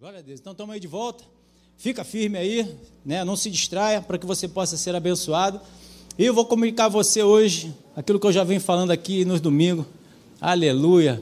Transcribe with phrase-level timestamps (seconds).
[0.00, 0.38] Glória a Deus.
[0.38, 1.24] Então estamos aí de volta.
[1.76, 2.64] Fica firme aí,
[3.04, 3.24] né?
[3.24, 5.60] Não se distraia para que você possa ser abençoado.
[6.16, 9.40] E eu vou comunicar a você hoje aquilo que eu já venho falando aqui nos
[9.40, 9.84] domingos.
[10.40, 11.20] Aleluia.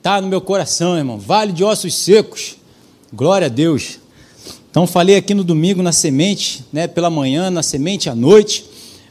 [0.00, 1.18] Tá no meu coração, irmão.
[1.18, 2.58] Vale de ossos secos.
[3.12, 3.98] Glória a Deus.
[4.70, 8.64] Então falei aqui no domingo na semente, né, pela manhã, na semente à noite.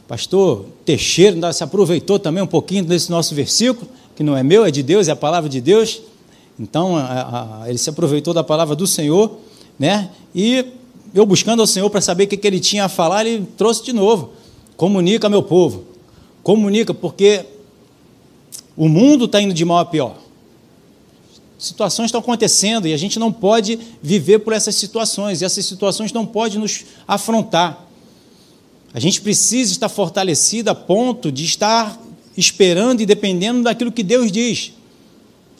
[0.07, 4.71] Pastor Teixeira se aproveitou também um pouquinho desse nosso versículo, que não é meu, é
[4.71, 6.01] de Deus, é a palavra de Deus.
[6.59, 9.37] Então, a, a, ele se aproveitou da palavra do Senhor,
[9.79, 10.11] né?
[10.33, 10.65] E
[11.13, 13.83] eu buscando ao Senhor para saber o que, que ele tinha a falar, ele trouxe
[13.83, 14.31] de novo.
[14.77, 15.85] Comunica, meu povo.
[16.43, 17.45] Comunica, porque
[18.75, 20.17] o mundo está indo de mal a pior.
[21.57, 26.11] Situações estão acontecendo e a gente não pode viver por essas situações, e essas situações
[26.11, 27.85] não podem nos afrontar.
[28.93, 32.01] A gente precisa estar fortalecido a ponto de estar
[32.35, 34.73] esperando e dependendo daquilo que Deus diz.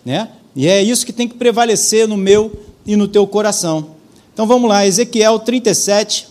[0.03, 0.29] Né?
[0.55, 2.51] E é isso que tem que prevalecer no meu
[2.85, 3.95] e no teu coração.
[4.33, 6.27] Então vamos lá, Ezequiel 37,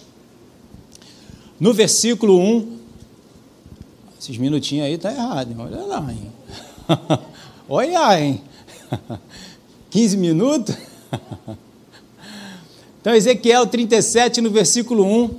[1.59, 2.79] no versículo 1.
[4.21, 5.57] Esses minutinhos aí tá errado, hein?
[5.59, 6.33] olha lá, hein?
[7.69, 8.43] olha, hein?
[9.91, 10.77] 15 minutos?
[13.01, 15.31] Então, Ezequiel 37, no versículo 1.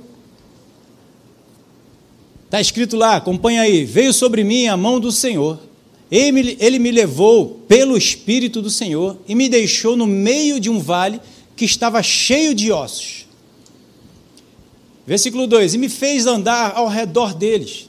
[2.46, 5.60] Está escrito lá, acompanha aí: Veio sobre mim a mão do Senhor
[6.12, 10.78] ele, ele me levou pelo Espírito do Senhor e me deixou no meio de um
[10.78, 11.18] vale
[11.56, 13.26] que estava cheio de ossos.
[15.06, 17.88] Versículo 2: E me fez andar ao redor deles.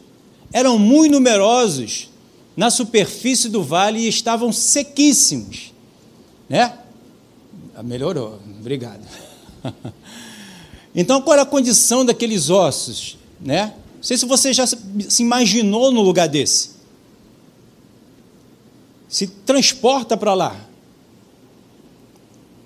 [0.53, 2.09] Eram muito numerosos
[2.55, 5.73] na superfície do vale e estavam sequíssimos.
[6.47, 6.77] Né?
[7.75, 9.05] Ah, melhorou, obrigado.
[10.95, 13.17] Então, qual era a condição daqueles ossos?
[13.41, 13.73] Né?
[13.95, 16.73] Não sei se você já se imaginou no lugar desse
[19.13, 20.55] se transporta para lá.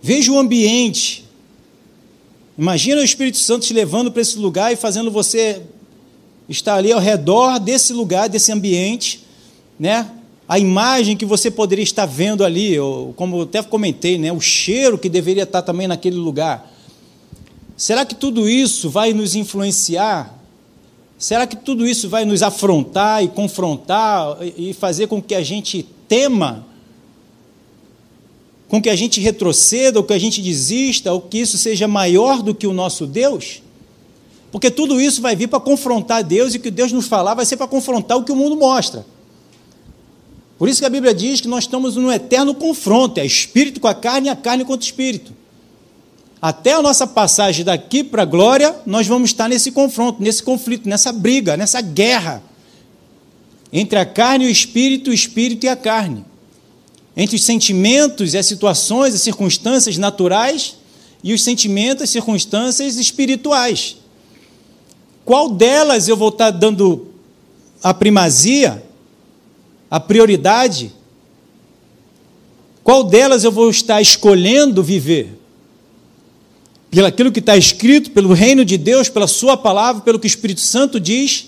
[0.01, 1.25] Veja o ambiente.
[2.57, 5.61] Imagina o Espírito Santo te levando para esse lugar e fazendo você
[6.47, 9.25] estar ali ao redor desse lugar, desse ambiente,
[9.77, 10.09] né?
[10.47, 14.31] A imagem que você poderia estar vendo ali, ou, como eu até comentei, né?
[14.31, 16.73] O cheiro que deveria estar também naquele lugar.
[17.75, 20.33] Será que tudo isso vai nos influenciar?
[21.17, 25.85] Será que tudo isso vai nos afrontar e confrontar e fazer com que a gente
[26.07, 26.65] tema,
[28.67, 32.41] com que a gente retroceda, ou que a gente desista, ou que isso seja maior
[32.41, 33.61] do que o nosso Deus?
[34.51, 37.45] Porque tudo isso vai vir para confrontar Deus e o que Deus nos falar vai
[37.45, 39.05] ser para confrontar o que o mundo mostra.
[40.57, 43.87] Por isso que a Bíblia diz que nós estamos num eterno confronto, é espírito com
[43.87, 45.31] a carne e a carne contra o espírito.
[46.41, 50.87] Até a nossa passagem daqui para a glória, nós vamos estar nesse confronto, nesse conflito,
[50.87, 52.41] nessa briga, nessa guerra
[53.71, 56.25] entre a carne e o espírito, o espírito e a carne,
[57.15, 60.77] entre os sentimentos e as situações, as circunstâncias naturais
[61.23, 63.97] e os sentimentos e circunstâncias espirituais.
[65.25, 67.07] Qual delas eu vou estar dando
[67.83, 68.83] a primazia,
[69.89, 70.93] a prioridade?
[72.83, 75.37] Qual delas eu vou estar escolhendo viver?
[76.89, 80.29] Pelo aquilo que está escrito, pelo reino de Deus, pela Sua palavra, pelo que o
[80.29, 81.47] Espírito Santo diz,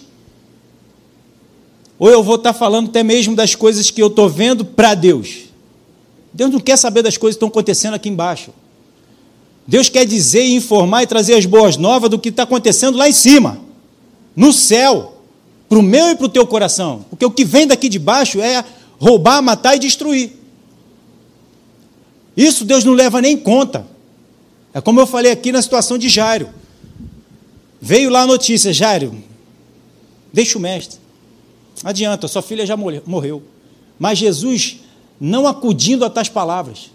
[1.99, 5.49] ou eu vou estar falando até mesmo das coisas que eu estou vendo para Deus.
[6.33, 8.51] Deus não quer saber das coisas que estão acontecendo aqui embaixo.
[9.67, 13.11] Deus quer dizer informar e trazer as boas novas do que está acontecendo lá em
[13.11, 13.59] cima,
[14.33, 15.21] no céu,
[15.67, 17.05] para o meu e para o teu coração.
[17.09, 18.63] Porque o que vem daqui de baixo é
[18.97, 20.31] roubar, matar e destruir.
[22.35, 23.85] Isso Deus não leva nem em conta.
[24.73, 26.49] É como eu falei aqui na situação de Jairo.
[27.81, 29.13] Veio lá a notícia, Jairo,
[30.31, 30.99] deixa o mestre.
[31.83, 33.41] Adianta, sua filha já morreu.
[33.97, 34.79] Mas Jesus
[35.19, 36.91] não acudindo a tais palavras.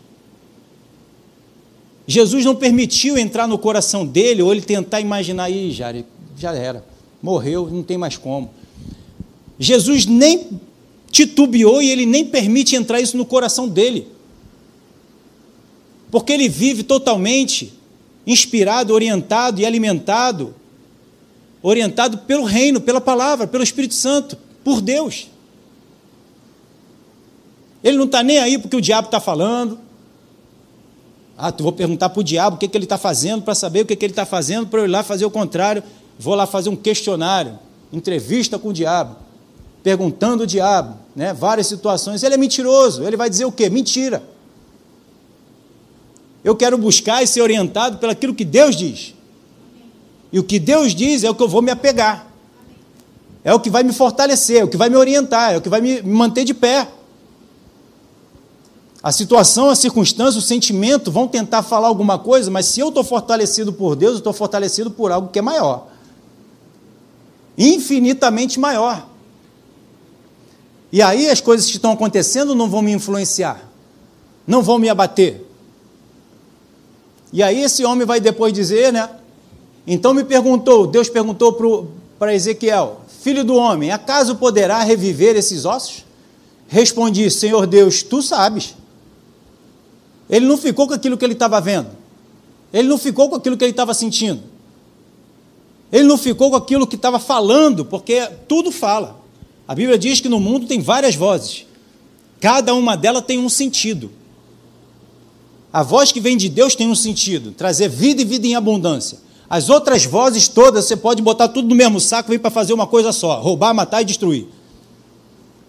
[2.07, 5.95] Jesus não permitiu entrar no coração dele, ou ele tentar imaginar, aí, já,
[6.37, 6.85] já era,
[7.23, 8.51] morreu, não tem mais como.
[9.59, 10.49] Jesus nem
[11.11, 14.07] titubeou e ele nem permite entrar isso no coração dele.
[16.11, 17.73] Porque ele vive totalmente
[18.27, 20.55] inspirado, orientado e alimentado,
[21.63, 25.29] orientado pelo reino, pela palavra, pelo Espírito Santo por Deus.
[27.85, 29.79] Ele não está nem aí porque o diabo está falando.
[31.37, 33.83] Ah, tu vou perguntar para o diabo o que, que ele está fazendo para saber
[33.83, 35.83] o que, que ele está fazendo para eu ir lá fazer o contrário.
[36.19, 37.59] Vou lá fazer um questionário,
[37.93, 39.17] entrevista com o diabo,
[39.83, 42.23] perguntando o diabo, né, várias situações.
[42.23, 43.05] Ele é mentiroso.
[43.05, 43.69] Ele vai dizer o quê?
[43.69, 44.23] Mentira.
[46.43, 49.15] Eu quero buscar e ser orientado pelo aquilo que Deus diz.
[50.33, 52.34] E o que Deus diz é o que eu vou me apegar
[53.45, 55.69] é o que vai me fortalecer, é o que vai me orientar, é o que
[55.69, 56.89] vai me manter de pé.
[59.03, 63.05] A situação, a circunstância, o sentimento vão tentar falar alguma coisa, mas se eu estou
[63.05, 65.95] fortalecido por Deus, eu estou fortalecido por algo que é maior
[67.57, 69.07] infinitamente maior.
[70.93, 73.69] E aí as coisas que estão acontecendo não vão me influenciar,
[74.47, 75.45] não vão me abater.
[77.33, 79.09] E aí esse homem vai depois dizer, né?
[79.87, 86.05] Então me perguntou, Deus perguntou para Ezequiel, filho do homem, acaso poderá reviver esses ossos?
[86.69, 88.75] Respondi, Senhor Deus, tu sabes.
[90.29, 91.89] Ele não ficou com aquilo que ele estava vendo.
[92.71, 94.43] Ele não ficou com aquilo que ele estava sentindo.
[95.91, 99.19] Ele não ficou com aquilo que estava falando, porque tudo fala.
[99.67, 101.65] A Bíblia diz que no mundo tem várias vozes.
[102.41, 104.11] Cada uma delas tem um sentido.
[105.73, 109.19] A voz que vem de Deus tem um sentido, trazer vida e vida em abundância.
[109.49, 112.87] As outras vozes todas, você pode botar tudo no mesmo saco, vem para fazer uma
[112.87, 114.49] coisa só: roubar, matar e destruir.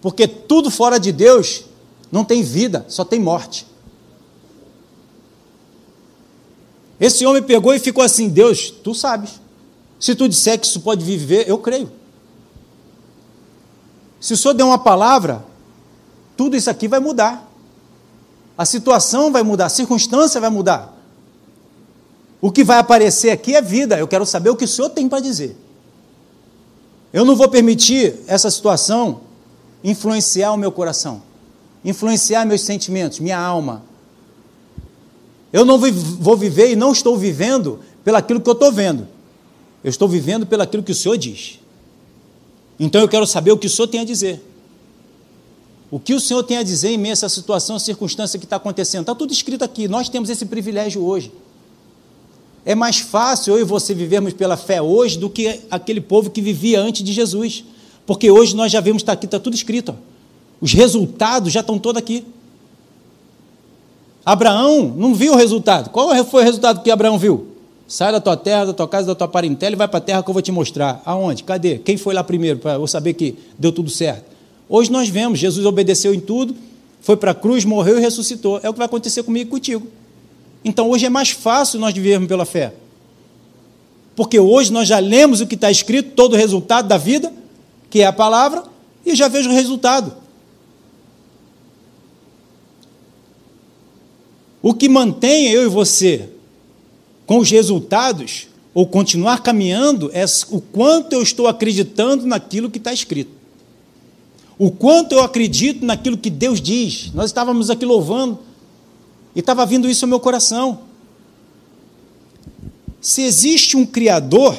[0.00, 1.64] Porque tudo fora de Deus
[2.10, 3.66] não tem vida, só tem morte.
[6.98, 9.40] Esse homem pegou e ficou assim: Deus, tu sabes.
[9.98, 11.90] Se tu disser que isso pode viver, eu creio.
[14.20, 15.44] Se o Senhor der uma palavra,
[16.36, 17.50] tudo isso aqui vai mudar.
[18.56, 20.95] A situação vai mudar, a circunstância vai mudar.
[22.46, 23.98] O que vai aparecer aqui é vida.
[23.98, 25.56] Eu quero saber o que o Senhor tem para dizer.
[27.12, 29.22] Eu não vou permitir essa situação
[29.82, 31.24] influenciar o meu coração,
[31.84, 33.82] influenciar meus sentimentos, minha alma.
[35.52, 39.08] Eu não vou viver e não estou vivendo pelaquilo que eu estou vendo.
[39.82, 41.58] Eu estou vivendo pelo aquilo que o Senhor diz.
[42.78, 44.40] Então eu quero saber o que o Senhor tem a dizer.
[45.90, 48.54] O que o Senhor tem a dizer em meio a essa situação, circunstância que está
[48.54, 49.00] acontecendo?
[49.00, 49.88] Está tudo escrito aqui.
[49.88, 51.32] Nós temos esse privilégio hoje.
[52.66, 56.42] É mais fácil eu e você vivermos pela fé hoje do que aquele povo que
[56.42, 57.64] vivia antes de Jesus.
[58.04, 59.90] Porque hoje nós já vemos, está aqui, está tudo escrito.
[59.92, 59.94] Ó.
[60.60, 62.24] Os resultados já estão todos aqui.
[64.24, 65.90] Abraão não viu o resultado.
[65.90, 67.46] Qual foi o resultado que Abraão viu?
[67.86, 70.20] Sai da tua terra, da tua casa, da tua parentela e vai para a terra
[70.24, 71.00] que eu vou te mostrar.
[71.04, 71.44] Aonde?
[71.44, 71.78] Cadê?
[71.78, 74.24] Quem foi lá primeiro para eu saber que deu tudo certo?
[74.68, 76.52] Hoje nós vemos, Jesus obedeceu em tudo,
[77.00, 78.58] foi para a cruz, morreu e ressuscitou.
[78.60, 79.86] É o que vai acontecer comigo e contigo.
[80.66, 82.74] Então hoje é mais fácil nós vivermos pela fé.
[84.16, 87.32] Porque hoje nós já lemos o que está escrito, todo o resultado da vida,
[87.88, 88.64] que é a palavra,
[89.04, 90.12] e já vejo o resultado.
[94.60, 96.30] O que mantém eu e você
[97.26, 102.92] com os resultados, ou continuar caminhando, é o quanto eu estou acreditando naquilo que está
[102.92, 103.30] escrito.
[104.58, 107.12] O quanto eu acredito naquilo que Deus diz.
[107.12, 108.40] Nós estávamos aqui louvando
[109.36, 110.80] e estava vindo isso ao meu coração.
[113.02, 114.56] Se existe um Criador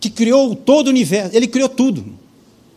[0.00, 2.04] que criou todo o universo, ele criou tudo.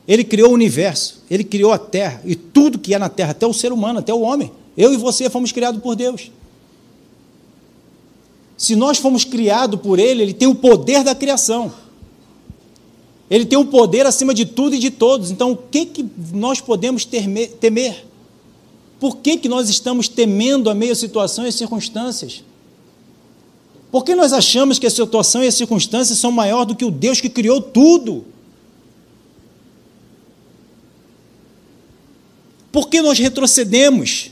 [0.06, 3.48] Ele criou o universo, ele criou a terra e tudo que é na terra, até
[3.48, 4.52] o ser humano, até o homem.
[4.78, 6.30] Eu e você fomos criados por Deus.
[8.58, 11.74] Se nós fomos criados por Ele, Ele tem o poder da criação.
[13.30, 15.32] Ele tem o poder acima de tudo e de todos.
[15.32, 18.06] Então, o que, que nós podemos temer?
[19.00, 22.44] Por que, que nós estamos temendo a meio situações e circunstâncias?
[23.92, 26.92] Por que nós achamos que a situação e as circunstâncias são maior do que o
[26.92, 28.26] Deus que criou tudo?
[32.72, 34.32] Por que nós retrocedemos?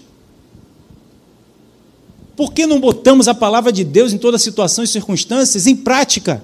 [2.35, 5.75] Por que não botamos a palavra de Deus em todas as situações e circunstâncias em
[5.75, 6.43] prática?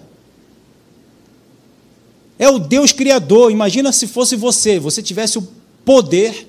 [2.39, 3.51] É o Deus Criador.
[3.51, 5.48] Imagina se fosse você, você tivesse o
[5.84, 6.48] poder,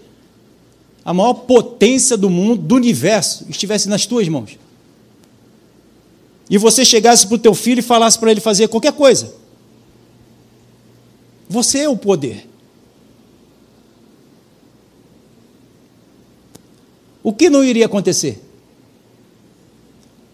[1.04, 4.58] a maior potência do mundo, do universo, estivesse nas tuas mãos.
[6.48, 9.34] E você chegasse para o teu filho e falasse para ele fazer qualquer coisa.
[11.48, 12.48] Você é o poder.
[17.22, 18.42] O que não iria acontecer?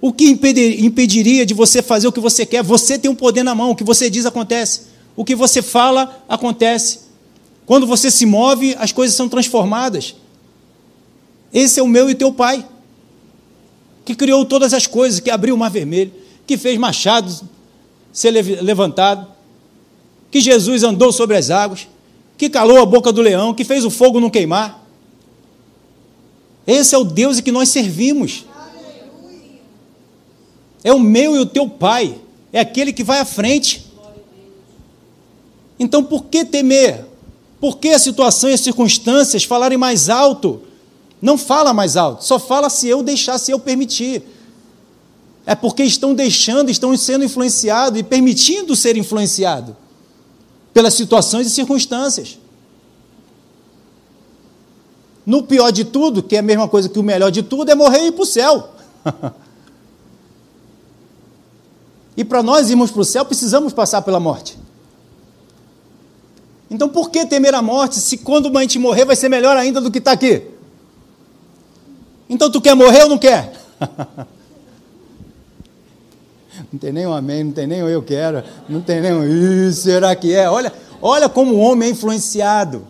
[0.01, 2.63] O que impediria de você fazer o que você quer?
[2.63, 4.83] Você tem um poder na mão, o que você diz acontece.
[5.17, 7.01] O que você fala acontece.
[7.67, 10.15] Quando você se move, as coisas são transformadas.
[11.53, 12.67] Esse é o meu e teu pai,
[14.05, 16.13] que criou todas as coisas, que abriu o mar vermelho,
[16.47, 17.33] que fez machado
[18.13, 19.27] ser levantado,
[20.31, 21.89] que Jesus andou sobre as águas,
[22.37, 24.87] que calou a boca do leão, que fez o fogo não queimar.
[26.67, 28.45] Esse é o Deus que nós servimos
[30.83, 32.19] é o meu e o teu pai,
[32.53, 33.87] é aquele que vai à frente.
[35.79, 37.05] Então, por que temer?
[37.61, 40.63] Por que a situação e as circunstâncias falarem mais alto?
[41.21, 44.23] Não fala mais alto, só fala se eu deixar, se eu permitir.
[45.45, 49.77] É porque estão deixando, estão sendo influenciados e permitindo ser influenciado
[50.73, 52.39] pelas situações e circunstâncias.
[55.29, 57.75] no pior de tudo, que é a mesma coisa que o melhor de tudo, é
[57.75, 58.71] morrer e ir para o céu.
[62.17, 64.59] e para nós irmos para o céu, precisamos passar pela morte.
[66.71, 69.83] Então por que temer a morte se quando a gente morrer vai ser melhor ainda
[69.83, 70.45] do que está aqui?
[72.29, 73.53] Então tu quer morrer ou não quer?
[76.73, 79.25] não tem nem um amém, não tem nem um eu quero, não tem nem um
[79.69, 80.51] isso, será que é?
[80.51, 82.87] Olha, olha como o homem é influenciado.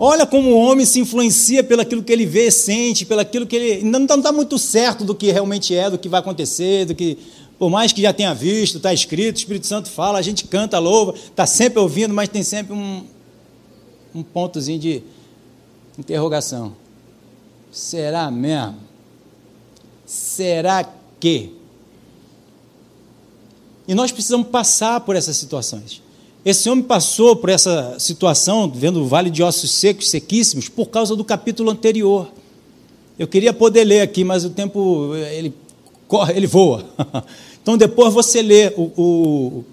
[0.00, 3.56] Olha como o homem se influencia pelo aquilo que ele vê, sente, pelo aquilo que
[3.56, 7.18] ele não está muito certo do que realmente é, do que vai acontecer, do que
[7.58, 10.78] por mais que já tenha visto, está escrito, o Espírito Santo fala, a gente canta,
[10.78, 13.04] louva, está sempre ouvindo, mas tem sempre um,
[14.14, 15.02] um pontozinho de
[15.98, 16.76] interrogação.
[17.70, 18.76] Será mesmo?
[20.06, 20.88] Será
[21.20, 21.52] que?
[23.86, 26.02] E nós precisamos passar por essas situações.
[26.44, 31.14] Esse homem passou por essa situação, vendo o vale de ossos secos, sequíssimos, por causa
[31.14, 32.30] do capítulo anterior.
[33.18, 35.52] Eu queria poder ler aqui, mas o tempo ele
[36.06, 36.84] corre, ele voa.
[37.60, 39.64] Então depois você lê o, o,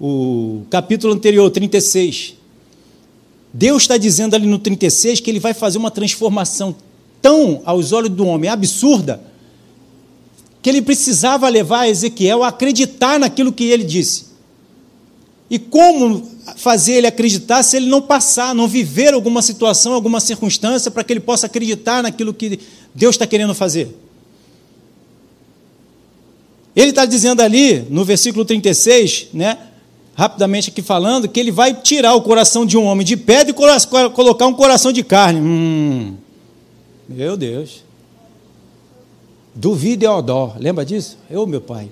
[0.00, 2.34] o capítulo anterior, 36.
[3.52, 6.74] Deus está dizendo ali no 36 que ele vai fazer uma transformação
[7.22, 9.22] tão, aos olhos do homem, absurda,
[10.60, 14.32] que ele precisava levar Ezequiel a acreditar naquilo que ele disse.
[15.48, 20.90] E como fazer ele acreditar se ele não passar, não viver alguma situação, alguma circunstância,
[20.90, 22.58] para que ele possa acreditar naquilo que
[22.94, 23.94] Deus está querendo fazer?
[26.74, 29.58] Ele está dizendo ali, no versículo 36, né,
[30.14, 34.10] rapidamente aqui falando, que ele vai tirar o coração de um homem de pedra e
[34.10, 35.40] colocar um coração de carne.
[35.40, 36.16] Hum,
[37.12, 37.84] meu Deus.
[39.54, 40.56] Duvida e odó.
[40.58, 41.18] Lembra disso?
[41.30, 41.88] Eu, meu pai.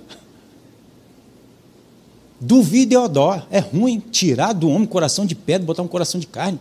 [2.41, 3.43] Duvida e odó.
[3.51, 6.59] É ruim tirar do homem coração de pedra, botar um coração de carne.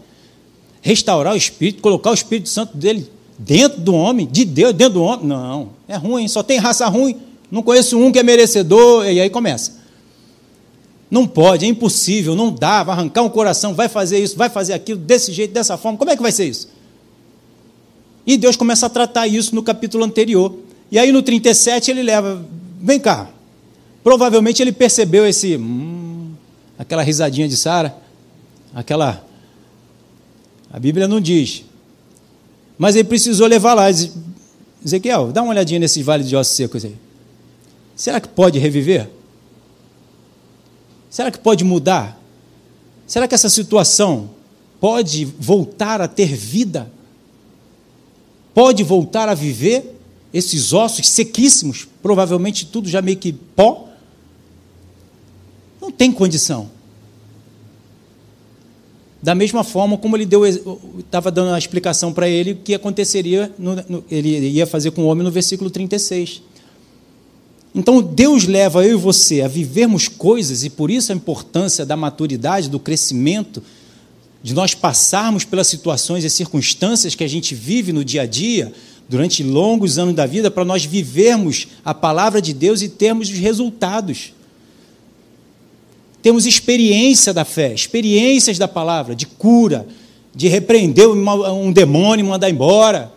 [0.81, 5.03] Restaurar o espírito, colocar o Espírito Santo dele dentro do homem, de Deus, dentro do
[5.03, 5.25] homem.
[5.25, 7.15] Não, é ruim, só tem raça ruim.
[7.49, 9.79] Não conheço um que é merecedor, e aí começa.
[11.09, 14.73] Não pode, é impossível, não dá, vai arrancar um coração, vai fazer isso, vai fazer
[14.73, 15.97] aquilo, desse jeito, dessa forma.
[15.97, 16.69] Como é que vai ser isso?
[18.25, 20.55] E Deus começa a tratar isso no capítulo anterior.
[20.91, 22.43] E aí no 37 ele leva,
[22.81, 23.29] vem cá.
[24.03, 26.31] Provavelmente ele percebeu esse, hum,
[26.77, 27.95] aquela risadinha de Sara,
[28.73, 29.23] aquela.
[30.71, 31.63] A Bíblia não diz.
[32.77, 33.85] Mas ele precisou levar lá.
[33.89, 36.95] Ezequiel, dá uma olhadinha nesse vale de ossos secos aí.
[37.95, 39.09] Será que pode reviver?
[41.09, 42.17] Será que pode mudar?
[43.05, 44.29] Será que essa situação
[44.79, 46.89] pode voltar a ter vida?
[48.59, 49.95] Pode voltar a viver?
[50.33, 53.87] Esses ossos sequíssimos, provavelmente tudo já meio que pó?
[55.81, 56.69] Não tem condição.
[59.23, 63.49] Da mesma forma como ele deu, estava dando a explicação para ele o que aconteceria,
[63.57, 66.41] no, no, ele ia fazer com o homem no versículo 36.
[67.73, 71.95] Então Deus leva eu e você a vivermos coisas, e por isso a importância da
[71.95, 73.63] maturidade, do crescimento,
[74.41, 78.71] de nós passarmos pelas situações e circunstâncias que a gente vive no dia a dia,
[79.07, 83.37] durante longos anos da vida, para nós vivermos a palavra de Deus e termos os
[83.37, 84.33] resultados.
[86.21, 89.87] Temos experiência da fé, experiências da palavra, de cura,
[90.35, 93.11] de repreender um demônio mandar embora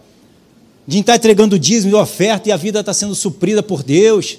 [0.87, 4.39] de estar entregando dízimo e oferta e a vida está sendo suprida por Deus.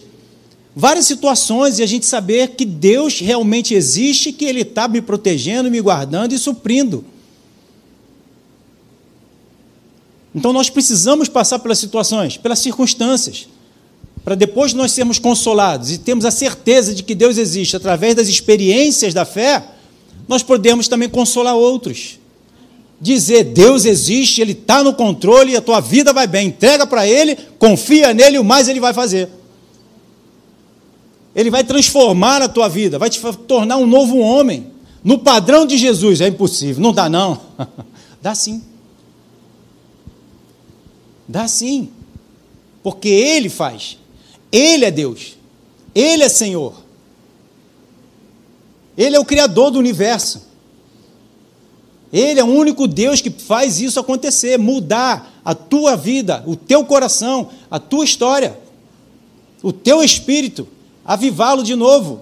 [0.76, 5.70] Várias situações e a gente saber que Deus realmente existe, que Ele está me protegendo,
[5.70, 7.06] me guardando e suprindo.
[10.34, 13.48] Então nós precisamos passar pelas situações, pelas circunstâncias,
[14.24, 18.28] para depois nós sermos consolados e termos a certeza de que Deus existe através das
[18.28, 19.64] experiências da fé,
[20.28, 22.18] nós podemos também consolar outros
[23.00, 26.48] dizer: Deus existe, Ele está no controle e a tua vida vai bem.
[26.48, 29.30] Entrega para Ele, confia nele, o mais Ele vai fazer.
[31.36, 34.72] Ele vai transformar a tua vida, vai te tornar um novo homem.
[35.04, 37.42] No padrão de Jesus é impossível, não dá não.
[38.22, 38.64] dá sim.
[41.28, 41.90] Dá sim.
[42.82, 43.98] Porque Ele faz.
[44.52, 45.38] Ele é Deus.
[45.96, 46.74] Ele é Senhor.
[48.96, 50.54] Ele é o Criador do universo.
[52.12, 56.86] Ele é o único Deus que faz isso acontecer, mudar a tua vida, o teu
[56.86, 58.60] coração, a tua história,
[59.64, 60.68] o teu espírito,
[61.06, 62.22] avivá-lo de novo.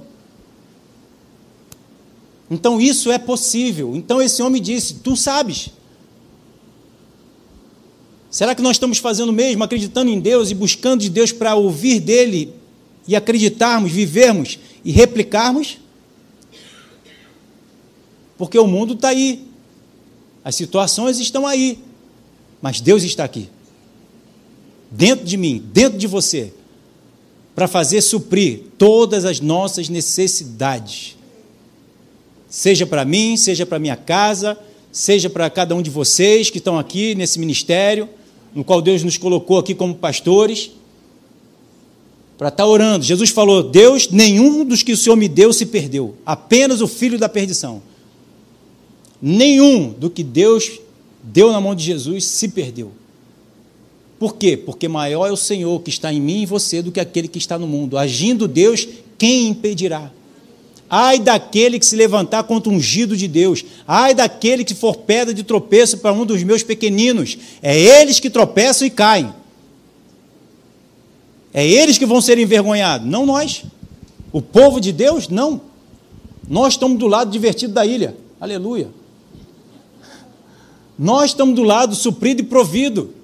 [2.50, 3.96] Então isso é possível.
[3.96, 5.70] Então esse homem disse: Tu sabes.
[8.30, 12.00] Será que nós estamos fazendo mesmo, acreditando em Deus e buscando de Deus para ouvir
[12.00, 12.54] dele
[13.06, 15.78] e acreditarmos, vivermos e replicarmos?
[18.38, 19.48] Porque o mundo está aí,
[20.44, 21.78] As situações estão aí,
[22.62, 23.50] mas Deus está aqui.
[24.90, 26.54] Dentro de mim, dentro de você,
[27.56, 31.18] para fazer suprir todas as nossas necessidades.
[32.50, 34.58] Seja para mim, seja para minha casa,
[34.92, 38.10] seja para cada um de vocês que estão aqui nesse ministério,
[38.54, 40.72] no qual Deus nos colocou aqui como pastores,
[42.38, 43.06] para estar orando.
[43.06, 47.20] Jesus falou: Deus, nenhum dos que o Senhor me deu se perdeu, apenas o filho
[47.20, 47.82] da perdição.
[49.22, 50.80] Nenhum do que Deus
[51.22, 52.92] deu na mão de Jesus se perdeu.
[54.22, 54.56] Por quê?
[54.56, 57.40] Porque maior é o Senhor que está em mim e você do que aquele que
[57.40, 57.98] está no mundo.
[57.98, 58.88] Agindo Deus,
[59.18, 60.12] quem impedirá?
[60.88, 63.66] Ai daquele que se levantar contra o ungido de Deus.
[63.88, 67.36] Ai daquele que for pedra de tropeço para um dos meus pequeninos.
[67.64, 69.34] É eles que tropeçam e caem.
[71.52, 73.64] É eles que vão ser envergonhados, não nós.
[74.32, 75.60] O povo de Deus, não.
[76.48, 78.16] Nós estamos do lado divertido da ilha.
[78.40, 78.90] Aleluia.
[80.96, 83.16] Nós estamos do lado suprido e provido.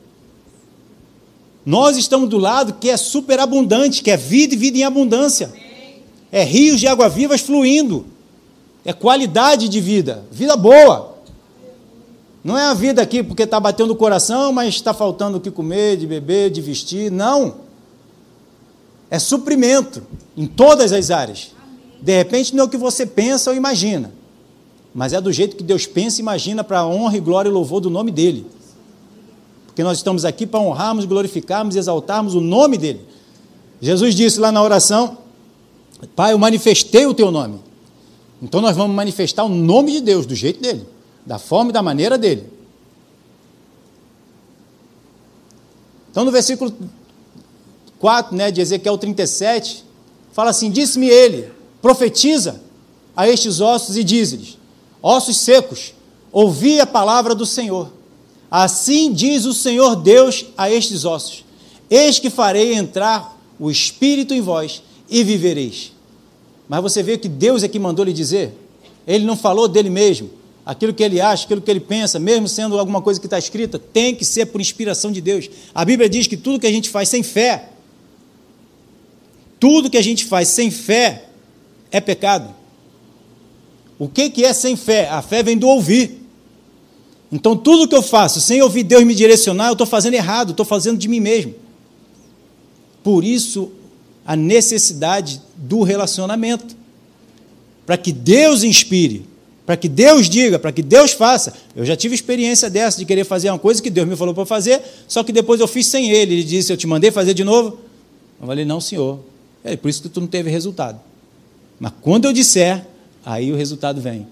[1.67, 5.53] Nós estamos do lado que é superabundante, que é vida e vida em abundância
[6.31, 8.05] é rios de água vivas fluindo,
[8.83, 11.17] é qualidade de vida, vida boa.
[12.43, 15.51] Não é a vida aqui porque está batendo o coração, mas está faltando o que
[15.51, 17.11] comer, de beber, de vestir.
[17.11, 17.55] Não.
[19.09, 20.03] É suprimento
[20.35, 21.51] em todas as áreas.
[22.01, 24.13] De repente não é o que você pensa ou imagina,
[24.93, 27.51] mas é do jeito que Deus pensa e imagina para a honra e glória e
[27.51, 28.45] louvor do nome dEle.
[29.77, 33.05] Porque nós estamos aqui para honrarmos, glorificarmos e exaltarmos o nome dEle.
[33.79, 35.19] Jesus disse lá na oração:
[36.15, 37.59] Pai, eu manifestei o teu nome.
[38.41, 40.83] Então nós vamos manifestar o nome de Deus, do jeito dele,
[41.23, 42.49] da forma e da maneira dele.
[46.09, 46.73] Então no versículo
[47.99, 49.85] 4 né, de Ezequiel 37,
[50.31, 51.51] fala assim: Disse-me ele,
[51.83, 52.59] profetiza
[53.15, 54.57] a estes ossos e diz-lhes:
[55.03, 55.93] Ossos secos,
[56.31, 57.95] ouvi a palavra do Senhor.
[58.49, 61.43] Assim diz o Senhor Deus a estes ossos:
[61.89, 65.91] Eis que farei entrar o espírito em vós e vivereis.
[66.67, 68.53] Mas você vê que Deus é que mandou lhe dizer.
[69.05, 70.29] Ele não falou dele mesmo.
[70.65, 73.79] Aquilo que ele acha, aquilo que ele pensa, mesmo sendo alguma coisa que está escrita,
[73.79, 75.49] tem que ser por inspiração de Deus.
[75.73, 77.69] A Bíblia diz que tudo que a gente faz sem fé,
[79.59, 81.29] tudo que a gente faz sem fé
[81.89, 82.53] é pecado.
[83.97, 85.07] O que, que é sem fé?
[85.07, 86.26] A fé vem do ouvir.
[87.31, 90.65] Então, tudo que eu faço sem ouvir Deus me direcionar, eu estou fazendo errado, estou
[90.65, 91.53] fazendo de mim mesmo.
[93.03, 93.71] Por isso,
[94.25, 96.75] a necessidade do relacionamento.
[97.85, 99.25] Para que Deus inspire,
[99.65, 101.53] para que Deus diga, para que Deus faça.
[101.73, 104.45] Eu já tive experiência dessa, de querer fazer uma coisa que Deus me falou para
[104.45, 106.33] fazer, só que depois eu fiz sem Ele.
[106.33, 107.79] Ele disse: Eu te mandei fazer de novo?
[108.41, 109.19] Eu falei: Não, senhor.
[109.63, 110.99] É por isso que tu não teve resultado.
[111.79, 112.85] Mas quando eu disser,
[113.25, 114.27] aí o resultado vem.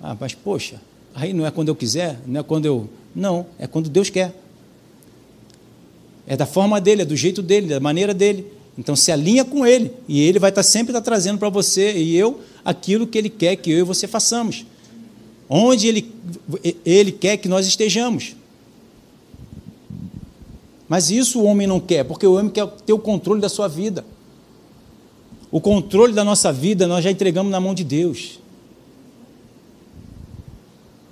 [0.00, 0.80] Ah, mas poxa,
[1.18, 2.88] aí não é quando eu quiser, não é quando eu.
[3.14, 4.32] Não, é quando Deus quer.
[6.26, 8.46] É da forma dele, é do jeito dele, da maneira dele.
[8.76, 12.16] Então se alinha com ele e ele vai estar sempre estar trazendo para você e
[12.16, 14.64] eu aquilo que ele quer que eu e você façamos.
[15.48, 16.12] Onde ele,
[16.86, 18.36] ele quer que nós estejamos.
[20.88, 23.66] Mas isso o homem não quer, porque o homem quer ter o controle da sua
[23.66, 24.04] vida.
[25.50, 28.38] O controle da nossa vida nós já entregamos na mão de Deus.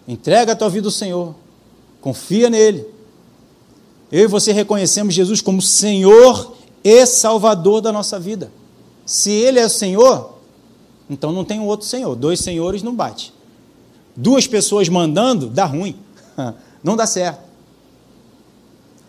[0.07, 1.35] Entrega a tua vida ao Senhor.
[2.01, 2.87] Confia nele.
[4.11, 8.53] Eu e você reconhecemos Jesus como Senhor e Salvador da nossa vida.
[9.05, 10.39] Se Ele é o Senhor,
[11.11, 12.15] então não tem um outro Senhor.
[12.15, 13.33] Dois senhores não bate.
[14.15, 15.97] Duas pessoas mandando, dá ruim.
[16.85, 17.41] Não dá certo.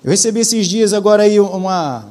[0.04, 2.10] Eu recebi esses dias agora aí uma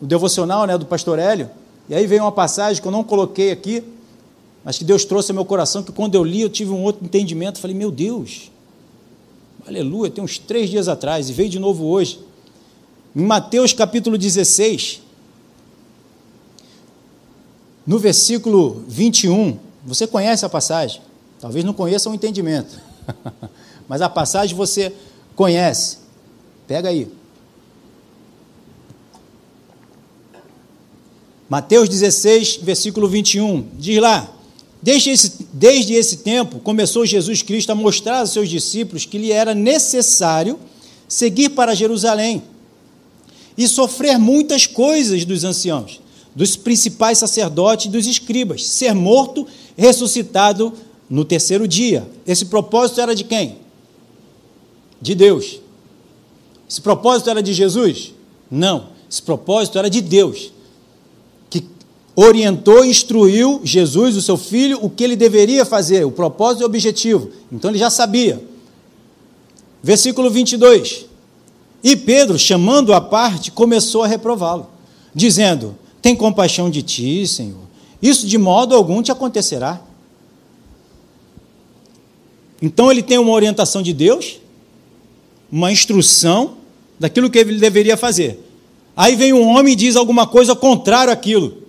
[0.00, 1.50] o devocional né, do pastor Hélio,
[1.88, 3.82] e aí veio uma passagem que eu não coloquei aqui,
[4.66, 7.04] mas que Deus trouxe ao meu coração, que quando eu li eu tive um outro
[7.04, 8.50] entendimento, falei, meu Deus,
[9.64, 12.18] aleluia, tem uns três dias atrás, e veio de novo hoje.
[13.14, 15.02] Em Mateus capítulo 16,
[17.86, 21.00] no versículo 21, você conhece a passagem,
[21.40, 22.80] talvez não conheça o entendimento,
[23.86, 24.92] mas a passagem você
[25.36, 25.98] conhece.
[26.66, 27.08] Pega aí.
[31.48, 34.32] Mateus 16, versículo 21, diz lá:
[34.82, 39.32] Desde esse, desde esse tempo, começou Jesus Cristo a mostrar aos seus discípulos que lhe
[39.32, 40.58] era necessário
[41.08, 42.42] seguir para Jerusalém
[43.56, 46.00] e sofrer muitas coisas dos anciãos,
[46.34, 50.72] dos principais sacerdotes e dos escribas, ser morto ressuscitado
[51.08, 52.06] no terceiro dia.
[52.26, 53.58] Esse propósito era de quem?
[55.00, 55.60] De Deus.
[56.68, 58.12] Esse propósito era de Jesus?
[58.50, 58.88] Não.
[59.10, 60.52] Esse propósito era de Deus
[62.16, 66.64] orientou e instruiu Jesus, o seu filho, o que ele deveria fazer, o propósito e
[66.64, 67.30] o objetivo.
[67.52, 68.42] Então ele já sabia.
[69.82, 71.04] Versículo 22.
[71.84, 74.66] E Pedro, chamando a parte, começou a reprová-lo,
[75.14, 77.66] dizendo: Tem compaixão de ti, Senhor.
[78.00, 79.80] Isso de modo algum te acontecerá.
[82.60, 84.40] Então ele tem uma orientação de Deus,
[85.52, 86.54] uma instrução
[86.98, 88.42] daquilo que ele deveria fazer.
[88.96, 91.65] Aí vem um homem e diz alguma coisa contrária àquilo.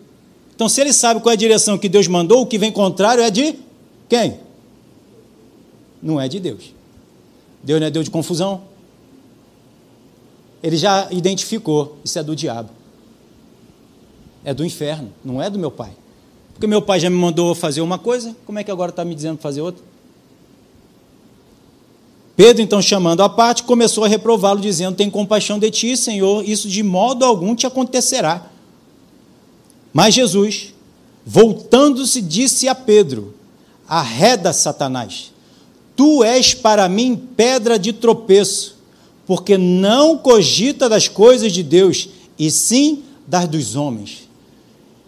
[0.57, 3.23] Então, se ele sabe qual é a direção que Deus mandou, o que vem contrário
[3.23, 3.53] é de
[4.09, 4.39] quem?
[6.01, 6.73] Não é de Deus.
[7.61, 8.63] Deus não é Deus de confusão.
[10.63, 12.71] Ele já identificou, isso é do diabo.
[14.43, 15.91] É do inferno, não é do meu pai.
[16.55, 19.13] Porque meu pai já me mandou fazer uma coisa, como é que agora está me
[19.13, 19.83] dizendo fazer outra?
[22.35, 26.67] Pedro, então, chamando a parte, começou a reprová-lo, dizendo: Tem compaixão de ti, Senhor, isso
[26.67, 28.56] de modo algum te acontecerá.
[29.97, 30.75] Mas Jesus,
[31.25, 33.33] voltando-se, disse a Pedro:
[33.89, 35.31] Arreda, Satanás,
[35.95, 38.77] tu és para mim pedra de tropeço,
[39.25, 44.29] porque não cogita das coisas de Deus, e sim das dos homens.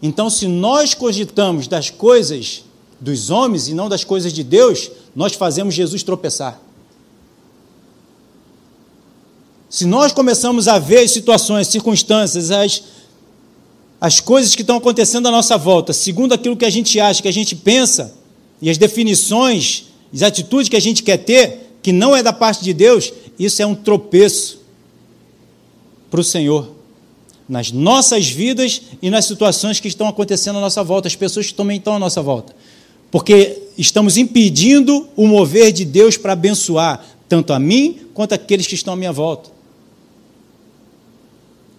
[0.02, 2.63] Então, se nós cogitamos das coisas
[2.99, 6.60] dos homens e não das coisas de Deus, nós fazemos Jesus tropeçar.
[9.69, 12.82] Se nós começamos a ver as situações, as circunstâncias, as,
[13.99, 17.27] as coisas que estão acontecendo à nossa volta, segundo aquilo que a gente acha, que
[17.27, 18.15] a gente pensa,
[18.62, 22.63] e as definições, as atitudes que a gente quer ter, que não é da parte
[22.63, 24.62] de Deus, isso é um tropeço
[26.09, 26.69] para o Senhor.
[27.47, 31.53] Nas nossas vidas e nas situações que estão acontecendo à nossa volta, as pessoas que
[31.53, 32.55] também estão à nossa volta.
[33.12, 38.75] Porque estamos impedindo o mover de Deus para abençoar tanto a mim quanto aqueles que
[38.75, 39.49] estão à minha volta.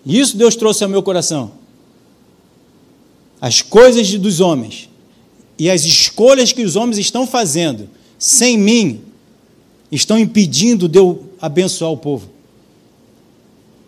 [0.04, 1.59] Isso Deus trouxe ao meu coração.
[3.40, 4.88] As coisas dos homens
[5.58, 9.00] e as escolhas que os homens estão fazendo sem mim
[9.90, 12.28] estão impedindo de eu abençoar o povo.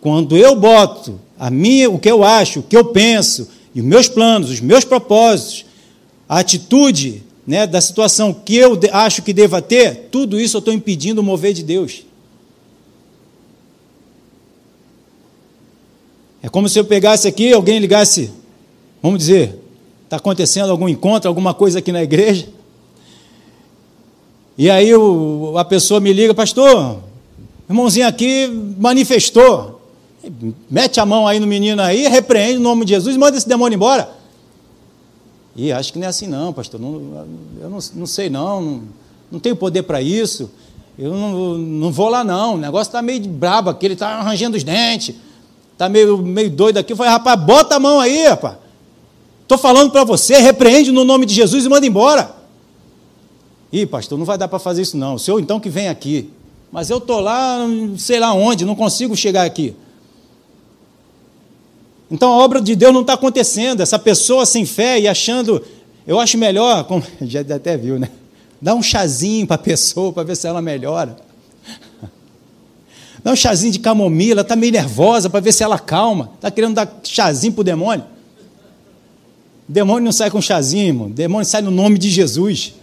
[0.01, 3.85] Quando eu boto a minha, o que eu acho, o que eu penso, e os
[3.85, 5.65] meus planos, os meus propósitos,
[6.27, 10.73] a atitude né, da situação que eu acho que deva ter, tudo isso eu estou
[10.73, 12.03] impedindo o mover de Deus.
[16.41, 18.29] É como se eu pegasse aqui, alguém ligasse,
[19.03, 19.59] vamos dizer,
[20.05, 22.47] está acontecendo algum encontro, alguma coisa aqui na igreja.
[24.57, 26.99] E aí o, a pessoa me liga, pastor,
[27.69, 28.47] irmãozinho aqui
[28.79, 29.81] manifestou.
[30.71, 33.75] Mete a mão aí no menino aí, repreende o nome de Jesus manda esse demônio
[33.75, 34.09] embora.
[35.55, 36.79] E acho que não é assim não, pastor.
[36.79, 37.27] Não,
[37.61, 38.83] eu não, não sei não, não,
[39.33, 40.49] não tenho poder para isso.
[40.97, 42.55] Eu não, não vou lá não.
[42.55, 45.15] O negócio está meio brabo aqui, ele está arranjando os dentes
[45.73, 46.93] está meio, meio doido aqui.
[46.93, 48.55] Eu falei, rapaz, bota a mão aí, rapaz.
[49.53, 52.35] Estou falando para você, repreende no nome de Jesus e manda embora.
[53.71, 55.13] Ih, pastor, não vai dar para fazer isso não.
[55.13, 56.31] O senhor então que vem aqui.
[56.71, 57.59] Mas eu estou lá,
[57.99, 59.75] sei lá onde, não consigo chegar aqui.
[62.09, 63.81] Então a obra de Deus não está acontecendo.
[63.81, 65.63] Essa pessoa sem fé e achando,
[66.07, 68.09] eu acho melhor, como já até viu, né?
[68.59, 71.15] Dá um chazinho para a pessoa para ver se ela melhora.
[73.23, 76.31] Dá um chazinho de camomila, está meio nervosa para ver se ela calma.
[76.37, 78.13] Está querendo dar chazinho para o demônio.
[79.67, 81.09] Demônio não sai com chazinho, irmão.
[81.09, 82.73] Demônio sai no nome de Jesus.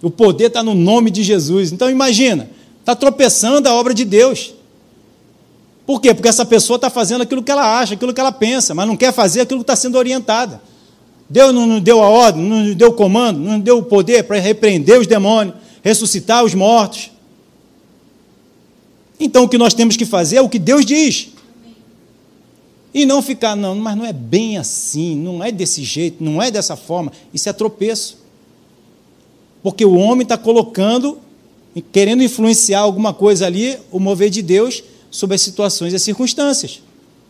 [0.00, 1.72] O poder está no nome de Jesus.
[1.72, 2.48] Então imagina,
[2.80, 4.54] está tropeçando a obra de Deus.
[5.84, 6.14] Por quê?
[6.14, 8.96] Porque essa pessoa está fazendo aquilo que ela acha, aquilo que ela pensa, mas não
[8.96, 10.60] quer fazer aquilo que está sendo orientada.
[11.28, 13.82] Deus não nos deu a ordem, não nos deu o comando, não nos deu o
[13.82, 17.10] poder para repreender os demônios, ressuscitar os mortos.
[19.18, 21.28] Então o que nós temos que fazer é o que Deus diz.
[22.92, 26.50] E não ficar, não, mas não é bem assim, não é desse jeito, não é
[26.50, 27.12] dessa forma.
[27.32, 28.18] Isso é tropeço.
[29.62, 31.18] Porque o homem está colocando,
[31.92, 36.82] querendo influenciar alguma coisa ali, o mover de Deus sobre as situações e as circunstâncias.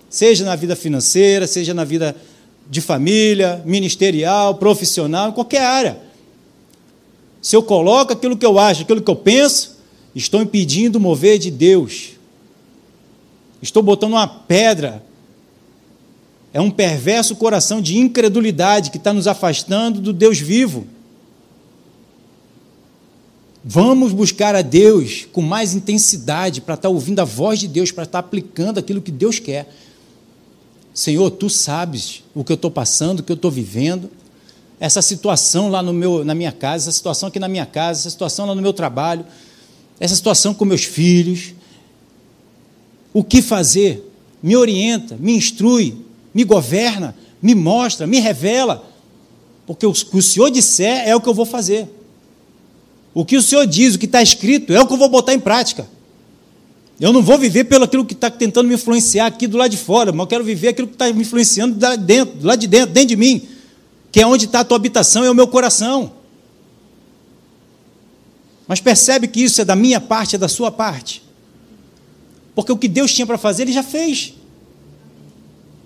[0.09, 2.15] Seja na vida financeira, seja na vida
[2.71, 6.01] de família, ministerial, profissional, em qualquer área.
[7.43, 9.79] Se eu coloco aquilo que eu acho, aquilo que eu penso,
[10.19, 12.11] Estou impedindo o mover de Deus.
[13.63, 15.01] Estou botando uma pedra.
[16.59, 20.89] É um perverso coração de incredulidade que está nos afastando do Deus vivo.
[23.65, 28.03] Vamos buscar a Deus com mais intensidade para estar ouvindo a voz de Deus, para
[28.03, 29.73] estar aplicando aquilo que Deus quer.
[30.93, 34.11] Senhor, tu sabes o que eu estou passando, o que eu estou vivendo,
[34.81, 38.11] essa situação lá no meu, na minha casa, essa situação aqui na minha casa, essa
[38.11, 39.25] situação lá no meu trabalho
[40.01, 41.55] essa situação com meus filhos.
[43.13, 44.05] O que fazer?
[44.43, 48.85] Me orienta, me instrui, me governa, me mostra, me revela,
[49.67, 51.89] porque o que o Senhor disser é o que eu vou fazer.
[53.15, 55.35] O que o Senhor diz, o que está escrito, é o que eu vou botar
[55.35, 55.89] em prática.
[57.01, 59.77] Eu não vou viver pelo aquilo que está tentando me influenciar aqui do lado de
[59.77, 62.93] fora, mas eu quero viver aquilo que está me influenciando de dentro, lado de dentro,
[62.93, 63.49] dentro de mim,
[64.11, 66.13] que é onde está a tua habitação, é o meu coração.
[68.67, 71.23] Mas percebe que isso é da minha parte, é da sua parte.
[72.55, 74.35] Porque o que Deus tinha para fazer, Ele já fez.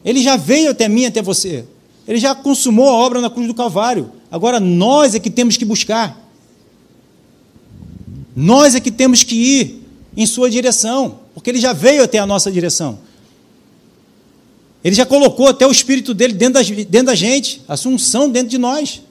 [0.04, 1.64] Ele já veio até mim, até você.
[2.06, 4.10] Ele já consumou a obra na cruz do Calvário.
[4.30, 6.20] Agora nós é que temos que buscar.
[8.34, 9.82] Nós é que temos que ir
[10.16, 12.98] em sua direção, porque ele já veio até a nossa direção.
[14.82, 18.48] Ele já colocou até o espírito dele dentro da, dentro da gente, a assunção dentro
[18.48, 19.02] de nós.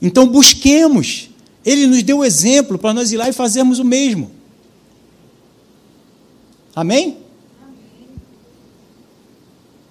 [0.00, 1.28] Então busquemos.
[1.64, 4.30] Ele nos deu o exemplo para nós ir lá e fazermos o mesmo.
[6.74, 7.19] Amém?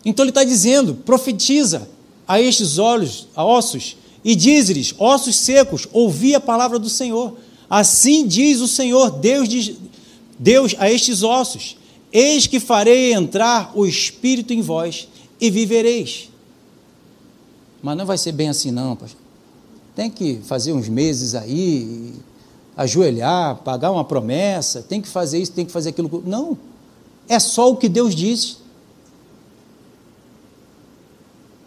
[0.09, 1.87] Então ele está dizendo: profetiza
[2.27, 3.95] a estes olhos, a ossos,
[4.25, 7.37] e diz-lhes, ossos secos, ouvi a palavra do Senhor.
[7.69, 9.77] Assim diz o Senhor, Deus, de,
[10.37, 11.77] Deus a estes ossos:
[12.11, 15.07] Eis que farei entrar o Espírito em vós
[15.39, 16.29] e vivereis.
[17.81, 19.21] Mas não vai ser bem assim, não, pastor.
[19.95, 22.13] Tem que fazer uns meses aí,
[22.75, 26.23] ajoelhar, pagar uma promessa, tem que fazer isso, tem que fazer aquilo.
[26.25, 26.57] Não.
[27.27, 28.57] É só o que Deus diz.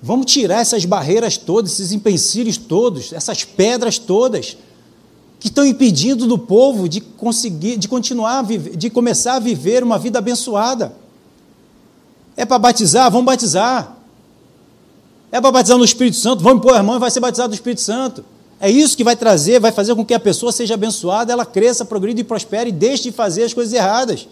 [0.03, 4.57] Vamos tirar essas barreiras todas, esses empecilhos todos, essas pedras todas
[5.39, 9.85] que estão impedindo do povo de conseguir, de continuar, a viver, de começar a viver
[9.85, 10.93] uma vida abençoada.
[12.37, 13.11] É para batizar?
[13.11, 13.97] Vamos batizar.
[15.31, 16.43] É para batizar no Espírito Santo?
[16.43, 18.25] Vamos pôr a mão e vai ser batizado no Espírito Santo.
[18.61, 21.85] É isso que vai trazer, vai fazer com que a pessoa seja abençoada, ela cresça,
[21.85, 24.29] progrida e prospere e deixe de fazer as coisas erradas.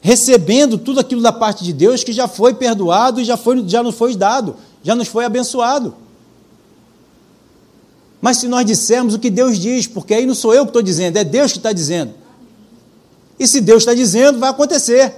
[0.00, 3.82] Recebendo tudo aquilo da parte de Deus que já foi perdoado e já, foi, já
[3.82, 5.94] nos foi dado, já nos foi abençoado.
[8.20, 10.82] Mas se nós dissermos o que Deus diz, porque aí não sou eu que estou
[10.82, 12.14] dizendo, é Deus que está dizendo.
[13.38, 15.12] E se Deus está dizendo, vai acontecer.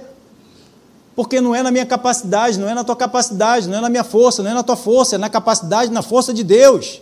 [1.15, 4.03] Porque não é na minha capacidade, não é na tua capacidade, não é na minha
[4.03, 7.01] força, não é na tua força, é na capacidade, na força de Deus.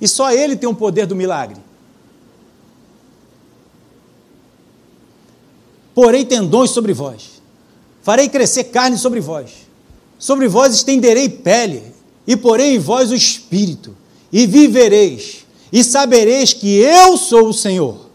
[0.00, 1.60] E só Ele tem o poder do milagre.
[5.94, 7.42] Porei tendões sobre vós,
[8.02, 9.66] farei crescer carne sobre vós,
[10.22, 11.82] sobre vós estenderei pele,
[12.24, 13.96] e porei em vós o espírito,
[14.32, 18.08] e vivereis, e sabereis que eu sou o Senhor.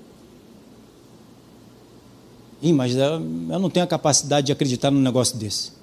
[2.62, 5.74] Ih, mas eu não tenho a capacidade de acreditar num negócio desse.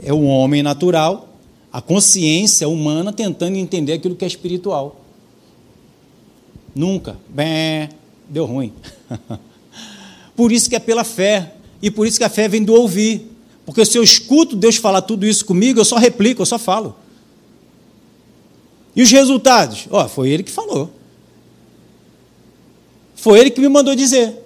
[0.00, 1.30] É o homem natural,
[1.72, 5.00] a consciência humana tentando entender aquilo que é espiritual.
[6.72, 7.18] Nunca.
[7.28, 7.88] Bem,
[8.28, 8.72] deu ruim.
[10.36, 11.54] por isso que é pela fé.
[11.82, 13.35] E por isso que a fé vem do ouvir.
[13.66, 16.94] Porque se eu escuto Deus falar tudo isso comigo, eu só replico, eu só falo.
[18.94, 19.88] E os resultados?
[19.90, 20.90] Ó, foi ele que falou.
[23.16, 24.40] Foi ele que me mandou dizer.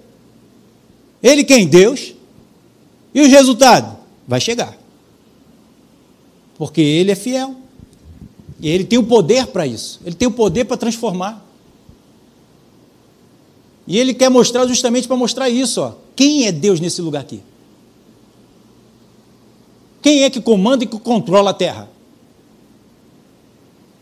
[1.21, 1.67] Ele quem?
[1.67, 2.15] Deus.
[3.13, 3.93] E os resultados?
[4.27, 4.75] Vai chegar.
[6.57, 7.55] Porque ele é fiel.
[8.59, 10.01] E ele tem o poder para isso.
[10.03, 11.45] Ele tem o poder para transformar.
[13.85, 15.93] E ele quer mostrar justamente para mostrar isso, ó.
[16.15, 17.41] Quem é Deus nesse lugar aqui?
[20.01, 21.89] Quem é que comanda e que controla a terra?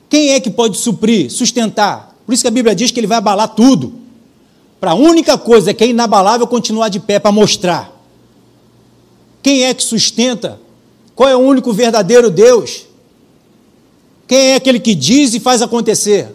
[0.10, 2.16] Quem é que pode suprir, sustentar?
[2.26, 3.94] Por isso que a Bíblia diz que ele vai abalar tudo.
[4.80, 7.94] Para a única coisa que é inabalável continuar de pé para mostrar.
[9.44, 10.60] Quem é que sustenta?
[11.16, 12.86] Qual é o único verdadeiro Deus?
[14.28, 16.34] Quem é aquele que diz e faz acontecer?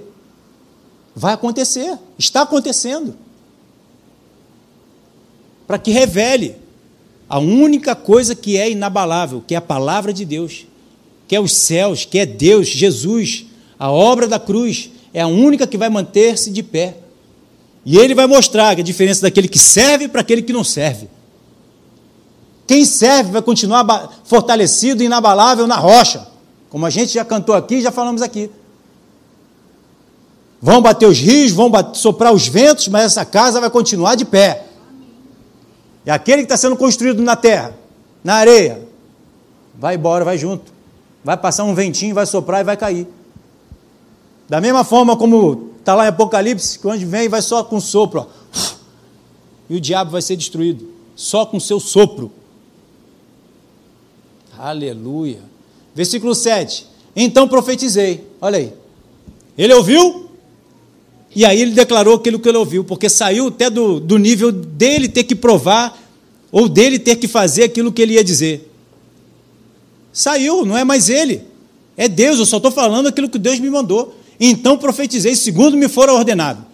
[1.16, 3.16] Vai acontecer, está acontecendo.
[5.66, 6.56] Para que revele
[7.28, 10.66] a única coisa que é inabalável, que é a palavra de Deus,
[11.26, 13.46] que é os céus, que é Deus, Jesus,
[13.78, 16.96] a obra da cruz é a única que vai manter-se de pé.
[17.84, 21.08] E ele vai mostrar a diferença daquele que serve para aquele que não serve.
[22.66, 26.26] Quem serve vai continuar fortalecido e inabalável na rocha,
[26.70, 28.50] como a gente já cantou aqui, já falamos aqui.
[30.60, 34.64] Vão bater os rios, vão soprar os ventos, mas essa casa vai continuar de pé.
[36.04, 37.74] E aquele que está sendo construído na terra,
[38.22, 38.86] na areia,
[39.74, 40.72] vai embora, vai junto.
[41.22, 43.06] Vai passar um ventinho, vai soprar e vai cair.
[44.48, 48.20] Da mesma forma como está lá em Apocalipse, que onde vem vai só com sopro,
[48.20, 48.26] ó,
[49.68, 50.86] e o diabo vai ser destruído,
[51.16, 52.30] só com seu sopro.
[54.58, 55.40] Aleluia.
[55.94, 56.86] Versículo 7.
[57.16, 58.28] Então profetizei.
[58.40, 58.72] Olha aí.
[59.56, 60.23] Ele ouviu,
[61.34, 65.08] e aí ele declarou aquilo que ele ouviu, porque saiu até do, do nível dele
[65.08, 66.00] ter que provar,
[66.52, 68.70] ou dele ter que fazer aquilo que ele ia dizer.
[70.12, 71.42] Saiu, não é mais ele.
[71.96, 74.16] É Deus, eu só estou falando aquilo que Deus me mandou.
[74.38, 76.64] Então profetizei, segundo me fora ordenado.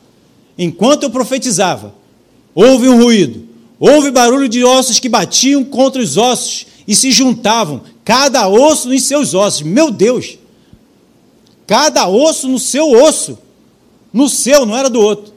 [0.58, 1.94] Enquanto eu profetizava,
[2.54, 3.44] houve um ruído,
[3.78, 9.04] houve barulho de ossos que batiam contra os ossos e se juntavam, cada osso nos
[9.04, 9.62] seus ossos.
[9.62, 10.38] Meu Deus!
[11.66, 13.38] Cada osso no seu osso.
[14.12, 15.32] No seu, não era do outro.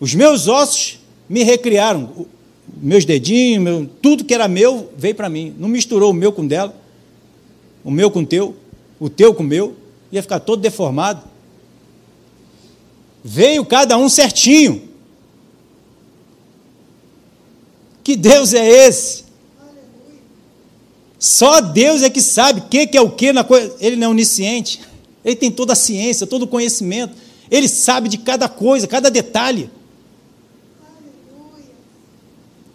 [0.00, 2.26] Os meus ossos me recriaram.
[2.78, 5.54] Meus dedinhos, meu, tudo que era meu veio para mim.
[5.58, 6.74] Não misturou o meu com dela,
[7.84, 8.56] o meu com o teu,
[8.98, 9.76] o teu com o meu.
[10.10, 11.22] Ia ficar todo deformado.
[13.24, 14.82] Veio cada um certinho.
[18.04, 19.24] Que Deus é esse?
[21.18, 23.74] Só Deus é que sabe o que, que é o que na coisa.
[23.80, 24.80] Ele não é onisciente.
[25.26, 27.14] Ele tem toda a ciência, todo o conhecimento.
[27.50, 29.68] Ele sabe de cada coisa, cada detalhe.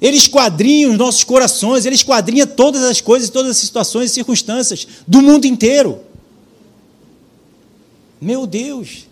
[0.01, 4.87] Ele esquadrinha os nossos corações, ele esquadrinha todas as coisas, todas as situações e circunstâncias
[5.07, 6.01] do mundo inteiro.
[8.19, 9.07] Meu Deus!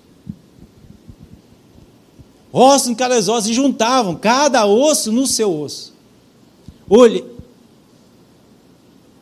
[2.52, 5.94] Ossos em cada osso se juntavam, cada osso no seu osso.
[6.90, 7.24] Olhe,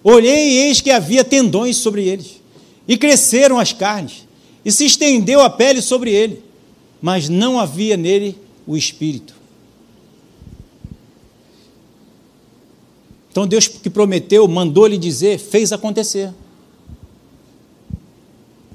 [0.09, 2.41] Olhei e eis que havia tendões sobre eles,
[2.87, 4.27] e cresceram as carnes,
[4.63, 6.41] e se estendeu a pele sobre ele,
[7.01, 9.35] mas não havia nele o espírito.
[13.29, 16.33] Então Deus que prometeu, mandou-lhe dizer, fez acontecer.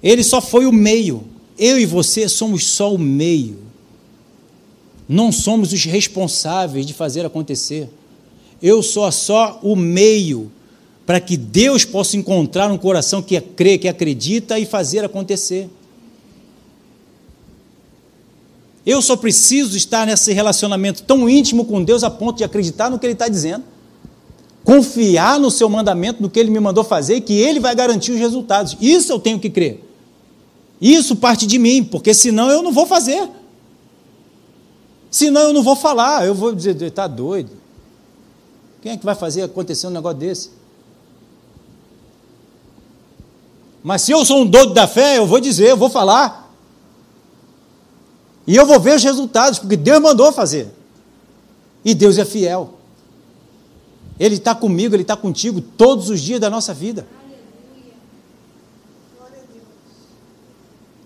[0.02, 1.24] Ele só foi o meio.
[1.58, 3.58] Eu e você somos só o meio.
[5.08, 7.88] Não somos os responsáveis de fazer acontecer.
[8.62, 10.50] Eu sou só o meio
[11.12, 15.68] para que Deus possa encontrar um coração que crê, que acredita e fazer acontecer.
[18.86, 22.98] Eu só preciso estar nesse relacionamento tão íntimo com Deus a ponto de acreditar no
[22.98, 23.62] que Ele está dizendo,
[24.64, 28.12] confiar no seu mandamento, no que Ele me mandou fazer e que Ele vai garantir
[28.12, 28.74] os resultados.
[28.80, 29.84] Isso eu tenho que crer.
[30.80, 33.28] Isso parte de mim, porque senão eu não vou fazer.
[35.10, 37.50] Senão eu não vou falar, eu vou dizer, está doido.
[38.80, 40.61] Quem é que vai fazer acontecer um negócio desse?
[43.82, 46.50] Mas se eu sou um doido da fé, eu vou dizer, eu vou falar.
[48.46, 50.68] E eu vou ver os resultados, porque Deus mandou fazer.
[51.84, 52.74] E Deus é fiel.
[54.20, 57.06] Ele está comigo, Ele está contigo todos os dias da nossa vida.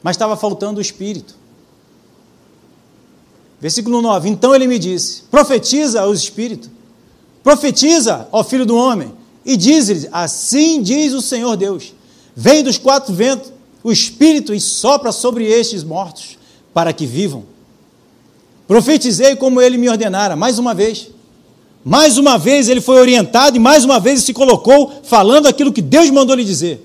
[0.02, 1.34] Mas estava faltando o Espírito.
[3.58, 6.70] Versículo 9: Então ele me disse: Profetiza o Espírito,
[7.42, 9.12] profetiza, ó filho do homem,
[9.44, 11.95] e diz-lhes: Assim diz o Senhor Deus
[12.36, 13.50] Vem dos quatro ventos
[13.82, 16.36] o Espírito e sopra sobre estes mortos,
[16.74, 17.44] para que vivam.
[18.68, 21.08] Profetizei como ele me ordenara, mais uma vez.
[21.84, 25.80] Mais uma vez ele foi orientado e mais uma vez se colocou falando aquilo que
[25.80, 26.84] Deus mandou lhe dizer.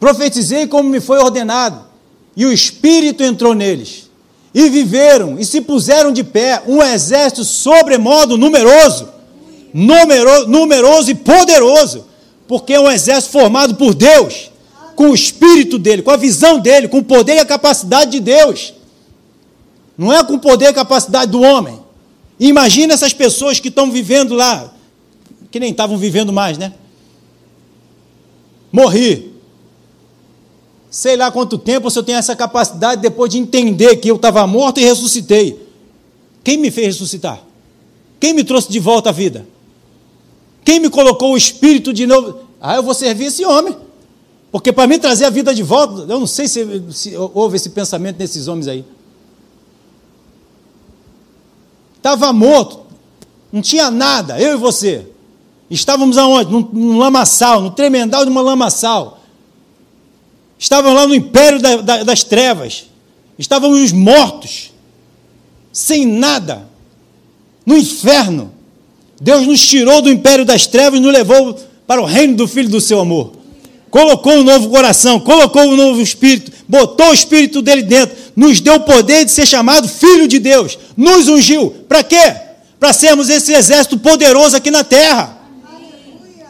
[0.00, 1.84] Profetizei como me foi ordenado,
[2.34, 4.10] e o Espírito entrou neles.
[4.54, 9.21] E viveram e se puseram de pé um exército sobremodo numeroso
[9.72, 12.06] numeroso, numeroso e poderoso,
[12.46, 14.50] porque é um exército formado por Deus,
[14.94, 18.20] com o espírito dele, com a visão dele, com o poder e a capacidade de
[18.20, 18.74] Deus.
[19.96, 21.80] Não é com o poder e a capacidade do homem.
[22.38, 24.72] Imagina essas pessoas que estão vivendo lá,
[25.50, 26.72] que nem estavam vivendo mais, né?
[28.70, 29.32] Morri.
[30.90, 34.46] Sei lá quanto tempo se eu tenho essa capacidade depois de entender que eu estava
[34.46, 35.66] morto e ressuscitei.
[36.44, 37.42] Quem me fez ressuscitar?
[38.18, 39.46] Quem me trouxe de volta à vida?
[40.64, 42.40] Quem me colocou o espírito de novo?
[42.60, 43.76] Ah, eu vou servir esse homem.
[44.50, 47.70] Porque para mim trazer a vida de volta, eu não sei se, se houve esse
[47.70, 48.84] pensamento nesses homens aí.
[51.96, 52.80] Estava morto,
[53.50, 55.06] não tinha nada, eu e você.
[55.70, 56.52] Estávamos aonde?
[56.52, 59.20] Num, num lamaçal, no tremendal de uma lamaçal.
[60.58, 62.86] Estávamos lá no império da, da, das trevas.
[63.38, 64.70] Estávamos mortos,
[65.72, 66.68] sem nada,
[67.64, 68.52] no inferno.
[69.22, 71.56] Deus nos tirou do império das trevas e nos levou
[71.86, 73.34] para o reino do Filho do seu amor.
[73.88, 78.74] Colocou um novo coração, colocou um novo espírito, botou o espírito dele dentro, nos deu
[78.74, 81.70] o poder de ser chamado filho de Deus, nos ungiu.
[81.88, 82.34] Para quê?
[82.80, 85.38] Para sermos esse exército poderoso aqui na terra.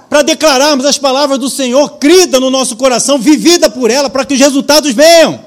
[0.09, 4.33] Para declararmos as palavras do Senhor, crida no nosso coração, vivida por ela, para que
[4.33, 5.45] os resultados venham.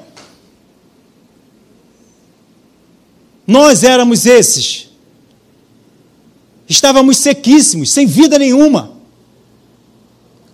[3.44, 4.86] Nós éramos esses
[6.68, 8.96] Estávamos sequíssimos, sem vida nenhuma.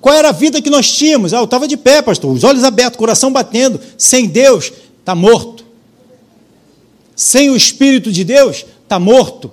[0.01, 1.33] Qual era a vida que nós tínhamos?
[1.33, 3.81] Ah, eu estava de pé, pastor, os olhos abertos, coração batendo.
[3.97, 5.65] Sem Deus, está morto.
[7.15, 9.53] Sem o Espírito de Deus, está morto.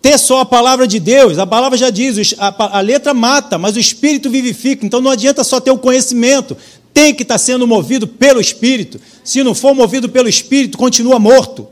[0.00, 1.36] ter só a palavra de Deus.
[1.36, 4.86] A palavra já diz, a, a letra mata, mas o espírito vivifica.
[4.86, 6.56] Então não adianta só ter o conhecimento,
[6.94, 9.00] tem que estar sendo movido pelo espírito.
[9.24, 11.66] Se não for movido pelo espírito, continua morto.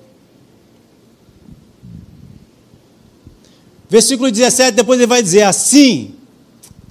[3.94, 6.16] Versículo 17, depois ele vai dizer assim.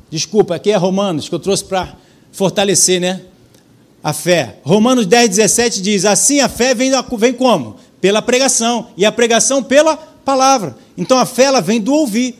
[0.09, 1.97] Desculpa, aqui é Romanos, que eu trouxe para
[2.31, 3.23] fortalecer, né?
[4.01, 4.59] A fé.
[4.63, 7.75] Romanos 10, 17 diz: Assim a fé vem, vem como?
[7.99, 8.87] Pela pregação.
[8.95, 10.77] E a pregação pela palavra.
[10.97, 12.39] Então a fé ela vem do ouvir.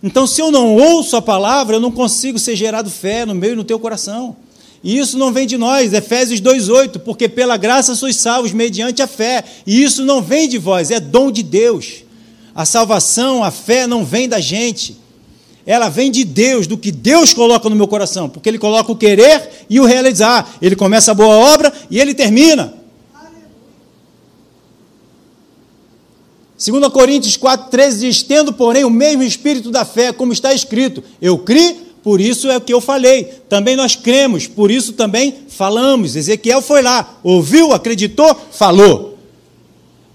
[0.00, 3.54] Então, se eu não ouço a palavra, eu não consigo ser gerado fé no meu
[3.54, 4.36] e no teu coração.
[4.80, 9.08] E isso não vem de nós, Efésios 2,8, porque pela graça sois salvos mediante a
[9.08, 9.42] fé.
[9.66, 12.03] E isso não vem de vós, é dom de Deus.
[12.54, 14.96] A salvação, a fé não vem da gente.
[15.66, 18.96] Ela vem de Deus, do que Deus coloca no meu coração, porque Ele coloca o
[18.96, 20.56] querer e o realizar.
[20.60, 22.74] Ele começa a boa obra e ele termina.
[26.56, 31.38] 2 Coríntios 4,13 diz: Tendo, porém, o mesmo espírito da fé, como está escrito: Eu
[31.38, 33.24] criei, por isso é o que eu falei.
[33.48, 36.14] Também nós cremos, por isso também falamos.
[36.14, 39.13] Ezequiel foi lá, ouviu, acreditou, falou.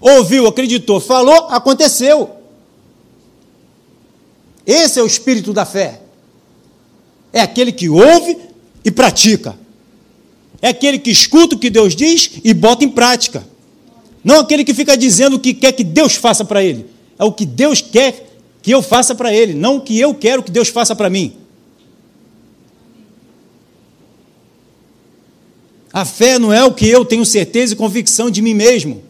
[0.00, 2.30] Ouviu, acreditou, falou, aconteceu.
[4.66, 6.00] Esse é o espírito da fé.
[7.32, 8.38] É aquele que ouve
[8.84, 9.56] e pratica.
[10.62, 13.46] É aquele que escuta o que Deus diz e bota em prática.
[14.22, 16.86] Não aquele que fica dizendo o que quer que Deus faça para ele.
[17.18, 18.28] É o que Deus quer
[18.62, 21.36] que eu faça para ele, não o que eu quero que Deus faça para mim.
[25.92, 29.02] A fé não é o que eu tenho certeza e convicção de mim mesmo.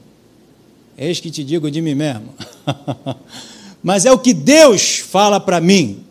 [1.01, 2.35] Eis que te digo de mim mesmo.
[3.83, 6.05] Mas é o que Deus fala para mim.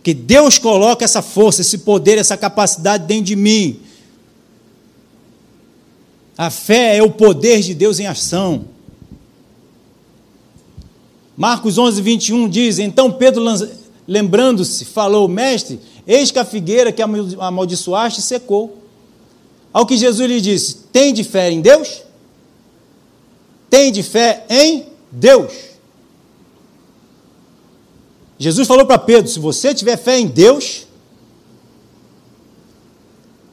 [0.00, 3.80] Que Deus coloca essa força, esse poder, essa capacidade dentro de mim.
[6.36, 8.66] A fé é o poder de Deus em ação.
[11.36, 13.42] Marcos 11, 21 diz: Então Pedro,
[14.06, 18.78] lembrando-se, falou: Mestre, eis que a figueira que amaldiçoaste secou.
[19.72, 22.07] Ao que Jesus lhe disse: Tem de fé em Deus?
[23.70, 25.52] Tem de fé em Deus.
[28.38, 30.86] Jesus falou para Pedro: Se você tiver fé em Deus,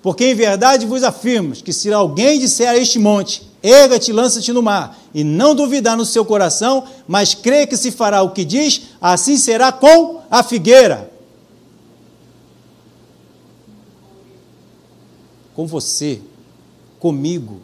[0.02, 4.62] porque em verdade vos afirmo que se alguém disser a este monte, erga-te, lança-te no
[4.62, 8.84] mar, e não duvidar no seu coração, mas crê que se fará o que diz,
[9.02, 11.12] assim será com a figueira.
[15.56, 16.22] Com você,
[17.00, 17.62] comigo,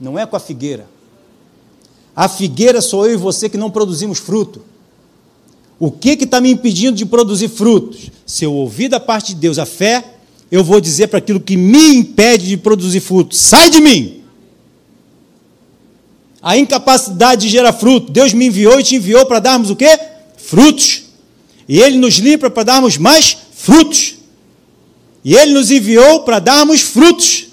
[0.00, 0.88] não é com a figueira.
[2.14, 4.62] A figueira sou eu e você que não produzimos fruto.
[5.78, 8.10] O que está me impedindo de produzir frutos?
[8.24, 10.04] Se eu ouvir da parte de Deus a fé,
[10.50, 14.22] eu vou dizer para aquilo que me impede de produzir frutos: sai de mim!
[16.40, 18.12] A incapacidade de gerar fruto.
[18.12, 19.98] Deus me enviou e te enviou para darmos o quê?
[20.36, 21.04] Frutos.
[21.66, 24.16] E Ele nos limpa para darmos mais frutos.
[25.24, 27.46] E Ele nos enviou para darmos frutos.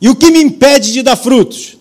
[0.00, 1.76] E o que me impede de dar frutos?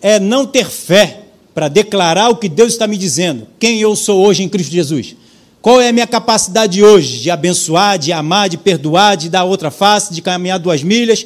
[0.00, 1.22] É não ter fé
[1.54, 5.14] para declarar o que Deus está me dizendo, quem eu sou hoje em Cristo Jesus.
[5.60, 9.70] Qual é a minha capacidade hoje de abençoar, de amar, de perdoar, de dar outra
[9.70, 11.24] face, de caminhar duas milhas?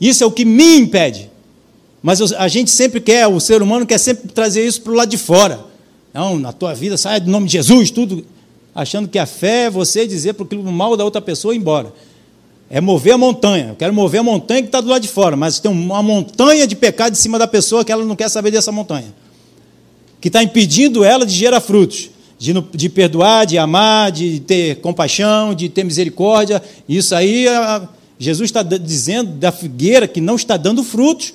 [0.00, 1.30] Isso é o que me impede.
[2.02, 5.10] Mas a gente sempre quer, o ser humano quer sempre trazer isso para o lado
[5.10, 5.64] de fora.
[6.14, 8.24] Não, na tua vida sai do nome de Jesus, tudo,
[8.74, 11.92] achando que a fé é você dizer para o mal da outra pessoa ir embora.
[12.72, 13.68] É mover a montanha.
[13.68, 16.66] Eu quero mover a montanha que está do lado de fora, mas tem uma montanha
[16.66, 19.14] de pecado em cima da pessoa que ela não quer saber dessa montanha.
[20.20, 22.10] Que está impedindo ela de gerar frutos
[22.42, 26.60] de, de perdoar, de amar, de ter compaixão, de ter misericórdia.
[26.88, 27.46] Isso aí,
[28.18, 31.32] Jesus está dizendo da figueira que não está dando frutos.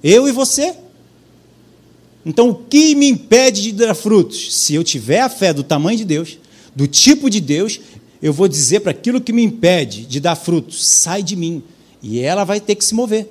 [0.00, 0.72] Eu e você.
[2.24, 4.54] Então, o que me impede de dar frutos?
[4.54, 6.38] Se eu tiver a fé do tamanho de Deus,
[6.76, 7.80] do tipo de Deus,
[8.20, 11.62] eu vou dizer para aquilo que me impede de dar frutos: sai de mim.
[12.02, 13.28] E ela vai ter que se mover.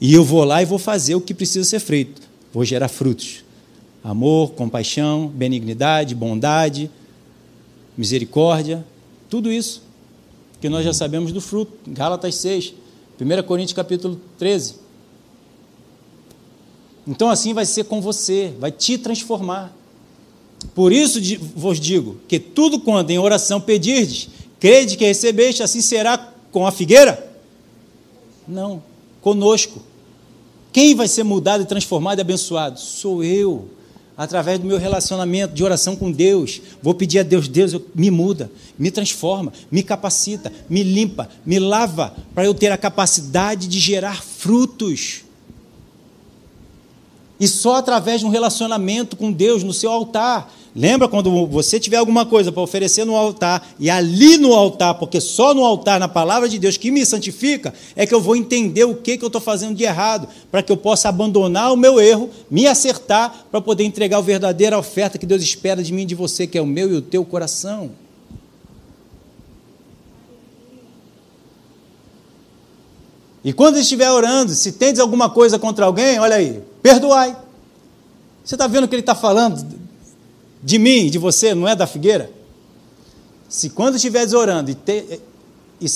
[0.00, 2.22] E eu vou lá e vou fazer o que precisa ser feito.
[2.52, 3.44] Vou gerar frutos
[4.04, 6.90] amor, compaixão, benignidade, bondade,
[7.96, 8.84] misericórdia,
[9.30, 9.82] tudo isso
[10.60, 11.72] que nós já sabemos do fruto.
[11.90, 12.74] Gálatas 6,
[13.18, 14.76] 1 Coríntios capítulo 13.
[17.06, 19.74] Então assim vai ser com você, vai te transformar.
[20.74, 21.20] Por isso
[21.56, 24.28] vos digo que tudo quanto em oração pedirdes,
[24.60, 27.32] crede que recebeste, assim será com a figueira?
[28.46, 28.82] Não,
[29.20, 29.82] conosco.
[30.72, 32.78] Quem vai ser mudado e transformado e abençoado?
[32.78, 33.68] Sou eu
[34.16, 36.60] através do meu relacionamento de oração com Deus.
[36.82, 42.14] Vou pedir a Deus, Deus, me muda, me transforma, me capacita, me limpa, me lava,
[42.34, 45.23] para eu ter a capacidade de gerar frutos.
[47.38, 50.52] E só através de um relacionamento com Deus no seu altar.
[50.74, 55.20] Lembra quando você tiver alguma coisa para oferecer no altar, e ali no altar, porque
[55.20, 58.82] só no altar, na palavra de Deus que me santifica, é que eu vou entender
[58.82, 62.00] o que, que eu estou fazendo de errado, para que eu possa abandonar o meu
[62.00, 66.06] erro, me acertar, para poder entregar a verdadeira oferta que Deus espera de mim e
[66.06, 67.92] de você, que é o meu e o teu coração.
[73.44, 77.36] E quando estiver orando, se tendes alguma coisa contra alguém, olha aí, perdoai.
[78.42, 79.84] Você está vendo o que ele está falando?
[80.64, 82.30] de mim, de você, não é da figueira?
[83.48, 85.20] Se quando estiveres orando e, te,
[85.78, 85.86] e,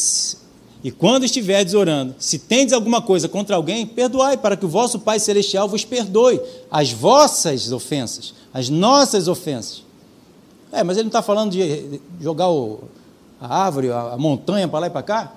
[0.84, 5.01] e quando estiveres orando, se tendes alguma coisa contra alguém, perdoai, para que o vosso
[5.01, 6.38] Pai Celestial vos perdoe
[6.70, 9.82] as vossas ofensas, as nossas ofensas.
[10.70, 12.80] É, mas ele não está falando de jogar o,
[13.40, 15.32] a árvore, a, a montanha para lá e para cá?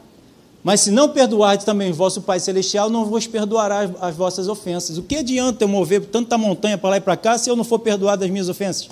[0.63, 4.97] Mas se não perdoardes também vosso Pai Celestial, não vos perdoará as, as vossas ofensas.
[4.97, 7.63] O que adianta eu mover tanta montanha para lá e para cá se eu não
[7.63, 8.89] for perdoado das minhas ofensas?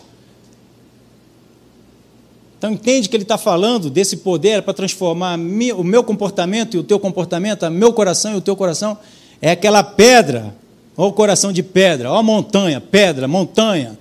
[2.58, 6.84] Então entende que ele está falando desse poder para transformar o meu comportamento e o
[6.84, 8.98] teu comportamento, o meu coração e o teu coração.
[9.42, 10.54] É aquela pedra,
[10.98, 13.98] ó o coração de pedra, ó montanha, pedra, montanha,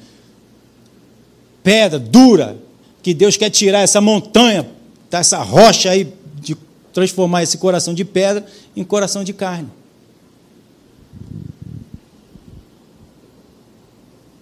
[1.62, 2.56] pedra dura,
[3.00, 4.68] que Deus quer tirar essa montanha,
[5.08, 6.12] tá, essa rocha aí,
[6.98, 8.44] transformar esse coração de pedra
[8.76, 9.68] em coração de carne.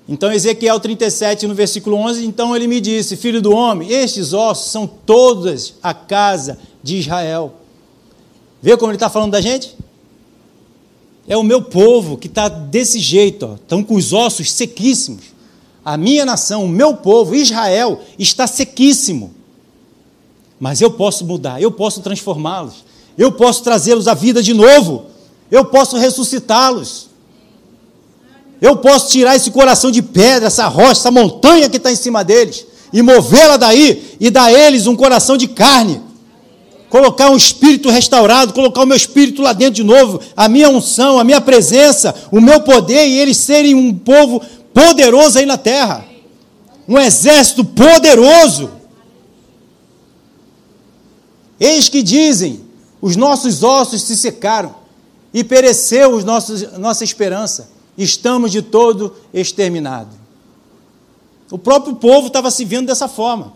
[0.08, 4.70] Então, Ezequiel 37, no versículo 11, então ele me disse: Filho do homem, estes ossos
[4.70, 7.56] são todas a casa de Israel.
[8.62, 9.76] Vê como ele está falando da gente?
[11.28, 15.24] É o meu povo que está desse jeito, estão com os ossos sequíssimos.
[15.84, 19.35] A minha nação, o meu povo, Israel, está sequíssimo.
[20.58, 22.84] Mas eu posso mudar, eu posso transformá-los,
[23.16, 25.06] eu posso trazê-los à vida de novo,
[25.50, 27.08] eu posso ressuscitá-los.
[28.60, 32.24] Eu posso tirar esse coração de pedra, essa rocha, essa montanha que está em cima
[32.24, 36.00] deles, e movê-la daí e dar a eles um coração de carne.
[36.88, 41.18] Colocar um espírito restaurado, colocar o meu espírito lá dentro de novo, a minha unção,
[41.18, 44.40] a minha presença, o meu poder e eles serem um povo
[44.72, 46.04] poderoso aí na terra.
[46.88, 48.70] Um exército poderoso.
[51.58, 52.60] Eis que dizem:
[53.00, 54.74] os nossos ossos se secaram
[55.32, 60.14] e pereceu os nossos, nossa esperança estamos de todo exterminados.
[61.50, 63.54] O próprio povo estava se vendo dessa forma.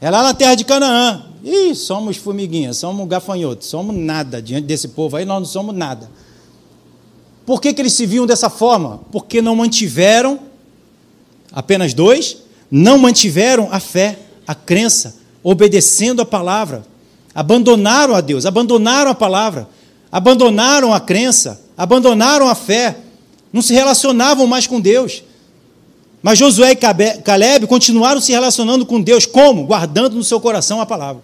[0.00, 1.26] É lá na terra de Canaã.
[1.42, 6.10] Ih, somos formiguinhas, somos gafanhotos, somos nada diante desse povo aí, nós não somos nada.
[7.46, 9.00] Por que, que eles se viam dessa forma?
[9.12, 10.40] Porque não mantiveram,
[11.52, 15.14] apenas dois, não mantiveram a fé, a crença,
[15.48, 16.84] obedecendo a palavra.
[17.32, 19.68] Abandonaram a Deus, abandonaram a palavra,
[20.10, 22.96] abandonaram a crença, abandonaram a fé,
[23.52, 25.22] não se relacionavam mais com Deus.
[26.20, 26.76] Mas Josué e
[27.22, 29.64] Caleb continuaram se relacionando com Deus, como?
[29.66, 31.22] Guardando no seu coração a palavra.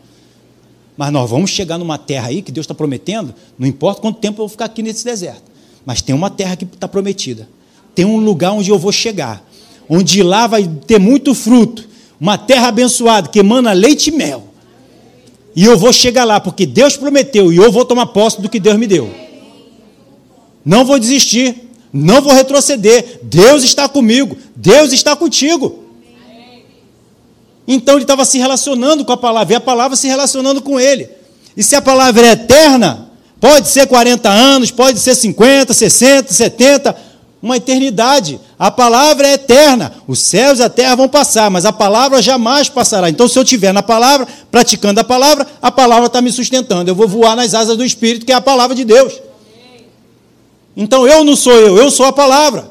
[0.97, 4.35] Mas nós vamos chegar numa terra aí que Deus está prometendo, não importa quanto tempo
[4.35, 5.51] eu vou ficar aqui nesse deserto,
[5.85, 7.49] mas tem uma terra que está prometida,
[7.93, 9.43] tem um lugar onde eu vou chegar,
[9.89, 11.91] onde lá vai ter muito fruto,
[12.23, 14.45] uma terra abençoada que emana leite e mel.
[15.57, 18.61] E eu vou chegar lá, porque Deus prometeu, e eu vou tomar posse do que
[18.61, 19.13] Deus me deu.
[20.65, 23.19] Não vou desistir, não vou retroceder.
[23.25, 25.83] Deus está comigo, Deus está contigo.
[27.67, 31.11] Então ele estava se relacionando com a palavra, e a palavra se relacionando com ele.
[31.57, 33.11] E se a palavra é eterna,
[33.41, 36.97] pode ser 40 anos, pode ser 50, 60, 70,
[37.43, 38.41] uma eternidade.
[38.57, 39.93] A palavra é eterna.
[40.07, 43.11] Os céus e a terra vão passar, mas a palavra jamais passará.
[43.11, 46.89] Então, se eu estiver na palavra, praticando a palavra, a palavra está me sustentando.
[46.89, 49.21] Eu vou voar nas asas do Espírito, que é a palavra de Deus.
[50.77, 52.71] Então eu não sou eu, eu sou a palavra.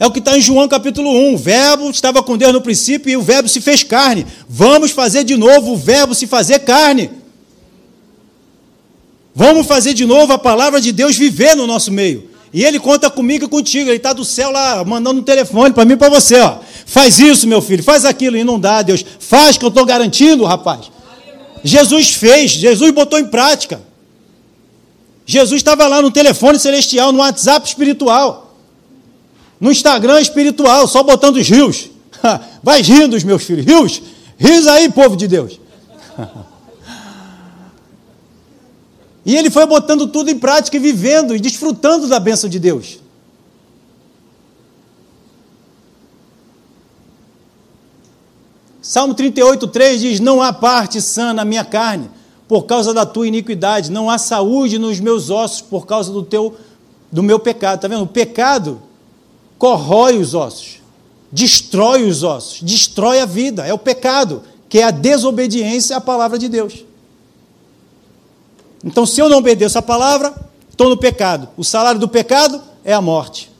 [0.00, 1.34] É o que está em João capítulo 1.
[1.34, 4.26] O verbo estava com Deus no princípio e o verbo se fez carne.
[4.48, 7.10] Vamos fazer de novo o verbo se fazer carne.
[9.34, 12.30] Vamos fazer de novo a palavra de Deus viver no nosso meio.
[12.52, 13.90] E ele conta comigo e contigo.
[13.90, 16.40] Ele está do céu lá, mandando um telefone para mim e para você.
[16.40, 16.58] Ó.
[16.86, 18.36] Faz isso, meu filho, faz aquilo.
[18.36, 19.04] E não dá, Deus.
[19.18, 20.90] Faz que eu estou garantindo, rapaz.
[21.62, 23.80] Jesus fez, Jesus botou em prática.
[25.26, 28.56] Jesus estava lá no telefone celestial, no WhatsApp espiritual,
[29.60, 31.90] no Instagram espiritual, só botando os rios.
[32.62, 34.02] Vai rindo, meus filhos, rios,
[34.38, 35.60] rios aí, povo de Deus.
[39.24, 42.98] E ele foi botando tudo em prática e vivendo e desfrutando da bênção de Deus.
[48.80, 52.10] Salmo 38, 3 diz: Não há parte sã na minha carne,
[52.48, 56.56] por causa da tua iniquidade, não há saúde nos meus ossos por causa do teu
[57.12, 57.76] do meu pecado.
[57.76, 58.04] Está vendo?
[58.04, 58.80] O pecado
[59.58, 60.80] corrói os ossos,
[61.30, 63.66] destrói os ossos, destrói a vida.
[63.66, 66.84] É o pecado, que é a desobediência à palavra de Deus.
[68.82, 70.34] Então, se eu não obedeço a palavra,
[70.70, 71.48] estou no pecado.
[71.56, 73.50] O salário do pecado é a morte.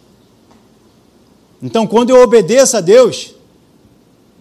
[1.63, 3.35] Então, quando eu obedeço a Deus,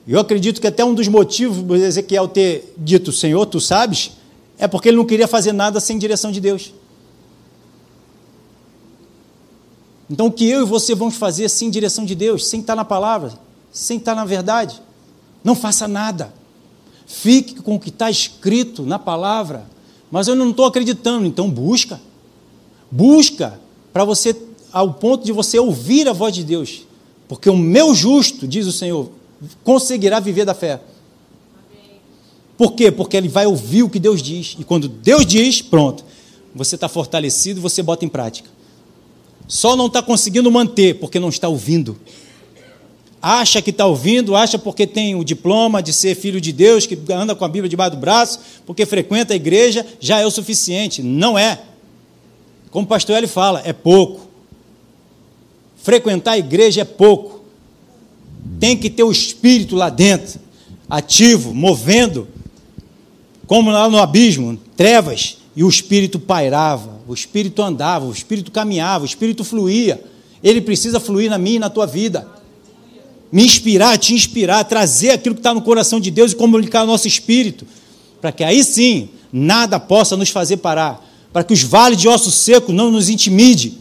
[0.08, 4.12] eu acredito que até um dos motivos do Ezequiel ter dito, Senhor, tu sabes,
[4.58, 6.74] é porque ele não queria fazer nada sem direção de Deus.
[10.10, 12.86] Então, o que eu e você vamos fazer sem direção de Deus, sem estar na
[12.86, 13.34] palavra,
[13.72, 14.82] sem estar na verdade?
[15.44, 16.34] Não faça nada.
[17.06, 19.66] Fique com o que está escrito na palavra.
[20.10, 22.00] Mas eu não estou acreditando, então busca.
[22.90, 23.60] Busca
[23.92, 24.36] para você,
[24.72, 26.84] ao ponto de você ouvir a voz de Deus.
[27.28, 29.10] Porque o meu justo, diz o Senhor,
[29.64, 30.80] conseguirá viver da fé.
[32.58, 32.90] Por quê?
[32.92, 34.56] Porque ele vai ouvir o que Deus diz.
[34.60, 36.04] E quando Deus diz, pronto,
[36.56, 38.50] você está fortalecido, você bota em prática.
[39.48, 41.98] Só não está conseguindo manter porque não está ouvindo.
[43.22, 46.98] Acha que está ouvindo, acha porque tem o diploma de ser filho de Deus, que
[47.12, 51.02] anda com a Bíblia debaixo do braço, porque frequenta a igreja, já é o suficiente.
[51.02, 51.60] Não é.
[52.70, 54.28] Como o pastor ele fala, é pouco.
[55.78, 57.44] Frequentar a igreja é pouco.
[58.60, 60.40] Tem que ter o espírito lá dentro,
[60.90, 62.28] ativo, movendo,
[63.48, 69.04] como lá no abismo, trevas, e o espírito pairava, o espírito andava, o espírito caminhava,
[69.04, 70.04] o espírito fluía.
[70.44, 72.28] Ele precisa fluir na minha e na tua vida.
[73.32, 76.88] Me inspirar, te inspirar, trazer aquilo que está no coração de Deus e comunicar ao
[76.88, 77.66] nosso espírito,
[78.22, 82.36] para que aí sim nada possa nos fazer parar, para que os vales de ossos
[82.36, 83.78] secos não nos intimide,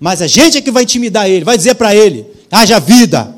[0.00, 3.36] mas a gente é que vai intimidar ele, vai dizer para ele: haja vida,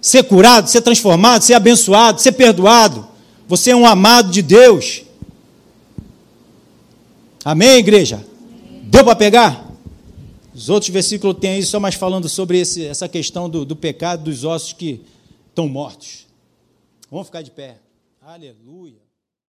[0.00, 3.06] ser curado, ser transformado, ser abençoado, ser perdoado.
[3.48, 5.02] Você é um amado de Deus.
[7.44, 8.24] Amém, igreja?
[8.84, 9.71] Deu para pegar?
[10.54, 14.24] Os outros versículos tem aí só mais falando sobre esse, essa questão do, do pecado
[14.24, 15.00] dos ossos que
[15.48, 16.26] estão mortos.
[17.10, 17.78] Vamos ficar de pé.
[18.20, 19.01] Aleluia.